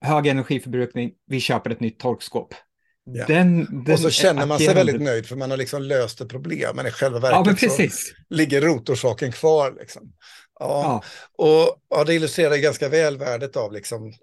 hög 0.05 0.27
energiförbrukning, 0.27 1.11
vi 1.27 1.39
köper 1.39 1.69
ett 1.69 1.79
nytt 1.79 1.99
torkskåp. 1.99 2.53
Ja. 3.03 3.25
Den, 3.27 3.83
den 3.85 3.93
och 3.93 3.99
så 3.99 4.09
känner 4.09 4.45
man 4.45 4.59
sig 4.59 4.73
väldigt 4.73 5.01
nöjd 5.01 5.25
för 5.25 5.35
man 5.35 5.49
har 5.49 5.57
liksom 5.57 5.81
löst 5.81 6.21
ett 6.21 6.29
problem, 6.29 6.75
men 6.75 6.87
i 6.87 6.91
själva 6.91 7.19
verket 7.19 7.61
ja, 7.61 7.89
så 7.89 8.13
ligger 8.29 8.61
rotorsaken 8.61 9.31
kvar. 9.31 9.75
Liksom. 9.79 10.13
Ja. 10.59 10.81
ja. 10.83 11.03
Och 11.45 11.81
ja, 11.89 12.03
det 12.03 12.15
illustrerar 12.15 12.57
ganska 12.57 12.89
väl 12.89 13.17
värdet 13.17 13.57
av 13.57 13.73
liksom, 13.73 14.13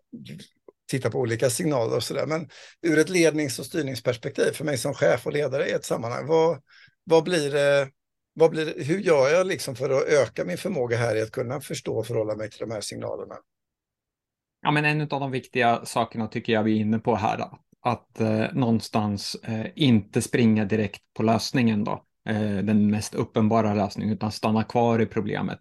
titta 0.89 1.11
på 1.11 1.19
olika 1.19 1.51
signaler 1.51 1.97
och 1.97 2.03
sådär. 2.03 2.27
Men 2.27 2.49
ur 2.83 2.99
ett 2.99 3.09
lednings 3.09 3.59
och 3.59 3.67
styrningsperspektiv 3.67 4.53
för 4.53 4.65
mig 4.65 4.79
som 4.79 4.95
chef 4.95 5.27
och 5.27 5.33
ledare 5.33 5.69
i 5.69 5.73
ett 5.73 5.85
sammanhang, 5.85 6.27
vad, 6.27 6.63
vad 7.05 7.25
blir 7.25 7.51
det, 7.51 7.89
vad 8.35 8.51
blir 8.51 8.85
hur 8.85 8.99
gör 8.99 9.29
jag 9.29 9.47
liksom 9.47 9.77
för 9.77 9.91
att 9.91 10.09
öka 10.09 10.45
min 10.45 10.59
förmåga 10.59 10.97
här 10.97 11.17
i 11.17 11.23
att 11.23 11.33
kunna 11.33 11.61
förstå 11.61 11.99
och 11.99 12.07
förhålla 12.07 12.37
mig 12.37 12.51
till 12.51 12.61
de 12.61 12.71
här 12.71 12.81
signalerna? 12.81 13.35
Ja, 14.63 14.71
men 14.71 14.85
en 14.85 15.01
av 15.01 15.09
de 15.09 15.31
viktiga 15.31 15.85
sakerna 15.85 16.29
tycker 16.29 16.53
jag 16.53 16.63
vi 16.63 16.77
är 16.77 16.81
inne 16.81 16.99
på 16.99 17.17
här, 17.17 17.39
då. 17.39 17.59
att 17.81 18.21
eh, 18.21 18.53
någonstans 18.53 19.35
eh, 19.35 19.67
inte 19.75 20.23
springa 20.23 20.65
direkt 20.65 21.03
på 21.15 21.23
lösningen 21.23 21.85
då, 21.85 22.05
eh, 22.29 22.57
den 22.57 22.91
mest 22.91 23.15
uppenbara 23.15 23.75
lösningen, 23.75 24.15
utan 24.15 24.33
stanna 24.33 24.65
kvar 24.65 24.99
i 25.01 25.07
problemet. 25.07 25.59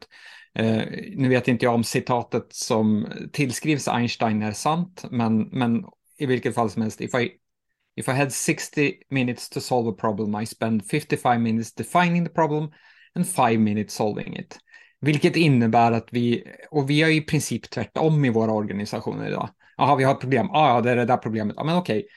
Eh, 0.58 0.84
nu 1.16 1.30
vet 1.30 1.48
inte 1.48 1.66
jag 1.66 1.74
om 1.74 1.84
citatet 1.84 2.54
som 2.54 3.08
tillskrivs 3.34 3.88
Einstein 3.88 4.42
är 4.42 4.52
sant, 4.52 5.06
men, 5.12 5.42
men 5.42 5.84
i 6.18 6.26
vilket 6.26 6.56
fall 6.56 6.70
som 6.70 6.82
helst, 6.82 7.02
if 7.02 7.16
I, 7.16 7.32
if 7.96 8.08
I 8.08 8.12
had 8.12 8.34
60 8.34 8.94
minutes 9.10 9.50
to 9.50 9.60
solve 9.60 9.90
a 9.90 9.96
problem, 10.00 10.42
I 10.42 10.46
spend 10.46 10.86
55 10.86 11.44
minutes 11.44 11.74
defining 11.74 12.26
the 12.26 12.34
problem 12.34 12.72
and 13.16 13.28
5 13.28 13.64
minutes 13.64 13.94
solving 13.94 14.38
it. 14.38 14.58
Vilket 15.02 15.36
innebär 15.36 15.92
att 15.92 16.08
vi, 16.12 16.44
och 16.72 16.90
vi 16.90 17.02
är 17.02 17.10
i 17.10 17.22
princip 17.22 17.70
tvärtom 17.70 18.26
i 18.26 18.30
våra 18.30 18.52
organisationer 18.52 19.28
idag. 19.28 19.50
Jaha, 19.78 19.96
vi 19.96 20.04
har 20.04 20.14
ett 20.14 20.20
problem. 20.20 20.50
Ah, 20.52 20.76
ja, 20.76 20.82
det 20.82 20.92
är 20.92 20.96
det 20.96 21.06
där 21.06 21.18
problemet. 21.18 21.56
Ja, 21.58 21.64
men 21.64 21.78
okej. 21.78 22.08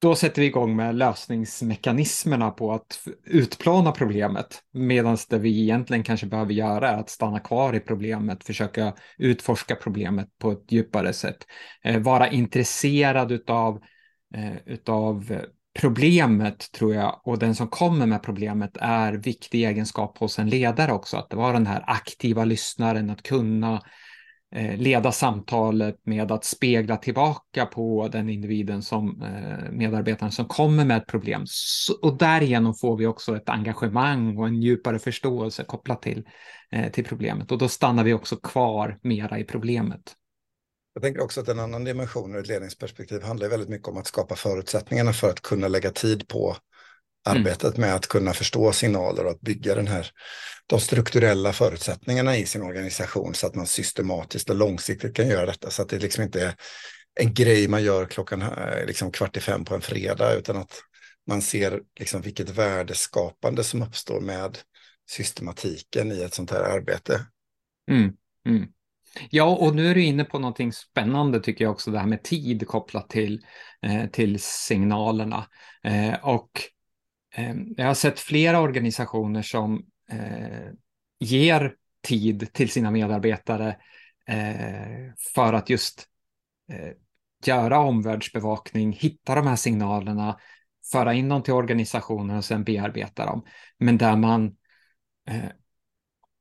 Då 0.00 0.14
sätter 0.14 0.42
vi 0.42 0.46
igång 0.46 0.76
med 0.76 0.94
lösningsmekanismerna 0.94 2.50
på 2.50 2.72
att 2.72 3.08
utplåna 3.24 3.92
problemet. 3.92 4.62
Medan 4.72 5.16
det 5.28 5.38
vi 5.38 5.62
egentligen 5.62 6.02
kanske 6.02 6.26
behöver 6.26 6.52
göra 6.52 6.90
är 6.90 6.96
att 6.96 7.10
stanna 7.10 7.40
kvar 7.40 7.74
i 7.74 7.80
problemet, 7.80 8.44
försöka 8.44 8.94
utforska 9.18 9.74
problemet 9.74 10.28
på 10.38 10.52
ett 10.52 10.72
djupare 10.72 11.12
sätt. 11.12 11.46
Eh, 11.84 12.00
vara 12.00 12.28
intresserad 12.28 13.32
utav, 13.32 13.80
eh, 14.34 14.56
utav 14.66 15.38
problemet 15.80 16.72
tror 16.72 16.94
jag 16.94 17.20
och 17.24 17.38
den 17.38 17.54
som 17.54 17.68
kommer 17.68 18.06
med 18.06 18.22
problemet 18.22 18.76
är 18.80 19.12
viktig 19.12 19.64
egenskap 19.64 20.18
hos 20.18 20.38
en 20.38 20.48
ledare 20.48 20.92
också. 20.92 21.16
Att 21.16 21.34
vara 21.34 21.52
den 21.52 21.66
här 21.66 21.84
aktiva 21.86 22.44
lyssnaren, 22.44 23.10
att 23.10 23.22
kunna 23.22 23.72
eh, 23.74 23.80
Eh, 24.54 24.76
leda 24.76 25.12
samtalet 25.12 25.96
med 26.06 26.32
att 26.32 26.44
spegla 26.44 26.96
tillbaka 26.96 27.66
på 27.66 28.08
den 28.12 28.28
individen 28.28 28.82
som 28.82 29.22
eh, 29.22 29.70
medarbetaren 29.72 30.32
som 30.32 30.44
kommer 30.44 30.84
med 30.84 30.96
ett 30.96 31.06
problem. 31.06 31.44
och 32.02 32.18
därigenom 32.18 32.74
får 32.74 32.96
vi 32.96 33.06
också 33.06 33.36
ett 33.36 33.48
engagemang 33.48 34.38
och 34.38 34.46
en 34.46 34.62
djupare 34.62 34.98
förståelse 34.98 35.64
kopplat 35.64 36.02
till, 36.02 36.24
eh, 36.72 36.90
till 36.92 37.04
problemet. 37.04 37.52
Och 37.52 37.58
då 37.58 37.68
stannar 37.68 38.04
vi 38.04 38.14
också 38.14 38.36
kvar 38.36 38.98
mera 39.02 39.38
i 39.38 39.44
problemet. 39.44 40.14
Jag 40.94 41.02
tänker 41.02 41.22
också 41.22 41.40
att 41.40 41.48
en 41.48 41.58
annan 41.58 41.84
dimension 41.84 42.34
ur 42.34 42.40
ett 42.40 42.48
ledningsperspektiv 42.48 43.22
handlar 43.22 43.48
väldigt 43.48 43.68
mycket 43.68 43.88
om 43.88 43.96
att 43.96 44.06
skapa 44.06 44.36
förutsättningarna 44.36 45.12
för 45.12 45.30
att 45.30 45.40
kunna 45.40 45.68
lägga 45.68 45.90
tid 45.90 46.28
på 46.28 46.56
arbetet 47.24 47.76
med 47.76 47.94
att 47.94 48.06
kunna 48.06 48.32
förstå 48.32 48.72
signaler 48.72 49.24
och 49.24 49.30
att 49.30 49.40
bygga 49.40 49.74
den 49.74 49.86
här, 49.86 50.10
de 50.66 50.80
strukturella 50.80 51.52
förutsättningarna 51.52 52.36
i 52.36 52.46
sin 52.46 52.62
organisation 52.62 53.34
så 53.34 53.46
att 53.46 53.54
man 53.54 53.66
systematiskt 53.66 54.50
och 54.50 54.56
långsiktigt 54.56 55.14
kan 55.14 55.28
göra 55.28 55.46
detta. 55.46 55.70
Så 55.70 55.82
att 55.82 55.88
det 55.88 55.98
liksom 55.98 56.24
inte 56.24 56.42
är 56.42 56.54
en 57.20 57.34
grej 57.34 57.68
man 57.68 57.82
gör 57.82 58.04
klockan 58.04 58.44
liksom 58.86 59.12
kvart 59.12 59.36
i 59.36 59.40
fem 59.40 59.64
på 59.64 59.74
en 59.74 59.80
fredag 59.80 60.34
utan 60.34 60.56
att 60.56 60.72
man 61.26 61.42
ser 61.42 61.80
liksom 61.98 62.20
vilket 62.20 62.50
värdeskapande 62.50 63.64
som 63.64 63.82
uppstår 63.82 64.20
med 64.20 64.58
systematiken 65.10 66.12
i 66.12 66.22
ett 66.22 66.34
sånt 66.34 66.50
här 66.50 66.62
arbete. 66.62 67.26
Mm. 67.90 68.12
Mm. 68.46 68.68
Ja, 69.30 69.56
och 69.56 69.74
nu 69.74 69.90
är 69.90 69.94
du 69.94 70.04
inne 70.04 70.24
på 70.24 70.38
någonting 70.38 70.72
spännande 70.72 71.40
tycker 71.40 71.64
jag 71.64 71.72
också, 71.72 71.90
det 71.90 71.98
här 71.98 72.06
med 72.06 72.22
tid 72.22 72.66
kopplat 72.66 73.10
till, 73.10 73.44
eh, 73.82 74.06
till 74.06 74.40
signalerna. 74.40 75.46
Eh, 75.84 76.14
och 76.14 76.50
eh, 76.56 76.62
Eh, 77.34 77.54
jag 77.76 77.86
har 77.86 77.94
sett 77.94 78.20
flera 78.20 78.60
organisationer 78.60 79.42
som 79.42 79.86
eh, 80.10 80.70
ger 81.20 81.74
tid 82.02 82.52
till 82.52 82.70
sina 82.70 82.90
medarbetare 82.90 83.76
eh, 84.26 85.12
för 85.34 85.52
att 85.52 85.70
just 85.70 86.06
eh, 86.72 86.92
göra 87.44 87.78
omvärldsbevakning, 87.78 88.92
hitta 88.92 89.34
de 89.34 89.46
här 89.46 89.56
signalerna, 89.56 90.38
föra 90.92 91.14
in 91.14 91.28
dem 91.28 91.42
till 91.42 91.54
organisationen 91.54 92.36
och 92.36 92.44
sen 92.44 92.64
bearbeta 92.64 93.26
dem. 93.26 93.44
Men 93.78 93.98
där 93.98 94.16
man 94.16 94.56
eh, 95.28 95.50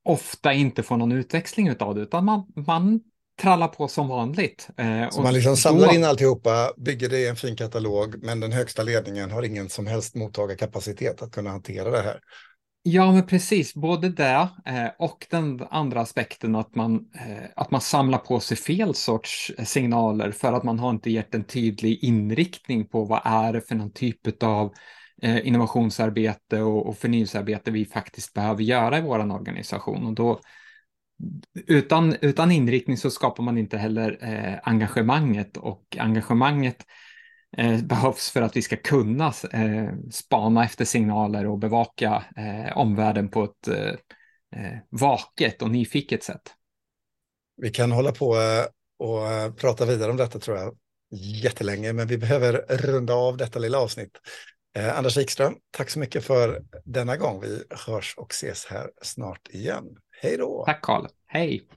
ofta 0.04 0.54
inte 0.54 0.84
får 0.84 0.97
någon 0.97 1.12
utväxling 1.12 1.76
av 1.80 1.95
det, 1.95 2.02
utan 2.02 2.26
man, 2.26 2.54
man 2.67 3.02
trallar 3.41 3.67
på 3.67 3.88
som 3.88 4.08
vanligt. 4.08 4.69
Eh, 4.78 5.10
så 5.10 5.21
man 5.21 5.34
liksom 5.34 5.58
samlar 5.58 5.88
då... 5.88 5.93
in 5.93 6.04
alltihopa, 6.04 6.73
bygger 6.78 7.10
det 7.10 7.19
i 7.19 7.28
en 7.28 7.36
fin 7.36 7.56
katalog, 7.56 8.23
men 8.23 8.39
den 8.39 8.52
högsta 8.52 8.84
ledningen 8.84 9.32
har 9.32 9.43
ingen 9.43 9.69
som 9.69 9.88
helst 9.88 10.15
mottagarkapacitet 10.15 11.21
att 11.21 11.32
kunna 11.32 11.50
hantera 11.50 11.91
det 11.91 12.02
här. 12.02 12.19
Ja, 12.84 13.12
men 13.12 13.28
precis, 13.28 13.73
både 13.73 14.10
det 14.10 14.50
eh, 14.65 14.88
och 15.00 15.28
den 15.30 15.62
andra 15.69 16.02
aspekten 16.02 16.56
att 16.56 16.76
man, 16.76 16.95
eh, 16.95 17.50
att 17.56 17.71
man 17.71 17.82
samlar 17.82 18.17
på 18.17 18.39
sig 18.39 18.58
fel 18.58 18.95
sorts 18.95 19.52
signaler 19.65 20.32
för 20.32 20.54
att 20.54 20.63
man 20.63 20.80
har 20.80 20.89
inte 20.89 21.12
gett 21.12 21.36
en 21.36 21.43
tydlig 21.43 22.04
inriktning 22.04 22.88
på 22.88 23.06
vad 23.06 23.21
är 23.23 23.54
det 23.54 23.62
för 23.62 23.76
någon 23.76 23.91
typ 23.91 24.43
av 24.43 24.73
Eh, 25.21 25.47
innovationsarbete 25.47 26.62
och, 26.62 26.88
och 26.88 26.97
förnyelsearbete 26.97 27.71
vi 27.71 27.86
faktiskt 27.86 28.34
behöver 28.34 28.63
göra 28.63 28.97
i 28.97 29.02
vår 29.02 29.32
organisation. 29.32 30.06
Och 30.06 30.13
då, 30.13 30.39
utan, 31.67 32.15
utan 32.21 32.51
inriktning 32.51 32.97
så 32.97 33.12
skapar 33.12 33.43
man 33.43 33.58
inte 33.58 33.77
heller 33.77 34.17
eh, 34.21 34.60
engagemanget 34.63 35.58
och 35.58 35.97
engagemanget 35.99 36.86
eh, 37.58 37.82
behövs 37.82 38.30
för 38.30 38.41
att 38.41 38.58
vi 38.58 38.62
ska 38.62 38.77
kunna 38.77 39.34
eh, 39.51 39.89
spana 40.12 40.65
efter 40.65 40.86
signaler 40.86 41.47
och 41.47 41.60
bevaka 41.60 42.23
eh, 42.38 42.77
omvärlden 42.77 43.30
på 43.30 43.43
ett 43.43 43.67
eh, 43.67 43.93
eh 44.62 44.77
vaket 44.89 45.62
och 45.62 45.71
nyfiket 45.71 46.23
sätt. 46.23 46.53
Vi 47.62 47.69
kan 47.69 47.91
hålla 47.91 48.12
på 48.12 48.36
eh, 48.36 48.65
och 48.99 49.27
eh, 49.27 49.53
prata 49.53 49.86
vidare 49.86 50.12
om 50.12 50.17
detta 50.17 50.39
tror 50.39 50.58
jag 50.58 50.77
jättelänge, 51.43 51.93
men 51.93 52.08
vi 52.08 52.17
behöver 52.17 52.53
runda 52.69 53.13
av 53.13 53.38
detta 53.38 53.60
lilla 53.60 53.80
avsnitt. 53.80 54.12
Anders 54.93 55.17
Wikström, 55.17 55.56
tack 55.71 55.89
så 55.89 55.99
mycket 55.99 56.23
för 56.23 56.62
denna 56.86 57.17
gång. 57.17 57.41
Vi 57.41 57.63
hörs 57.88 58.13
och 58.17 58.32
ses 58.32 58.65
här 58.65 58.89
snart 59.01 59.47
igen. 59.47 59.86
Hej 60.21 60.38
då! 60.38 60.63
Tack 60.65 60.82
Karl, 60.82 61.06
hej! 61.27 61.67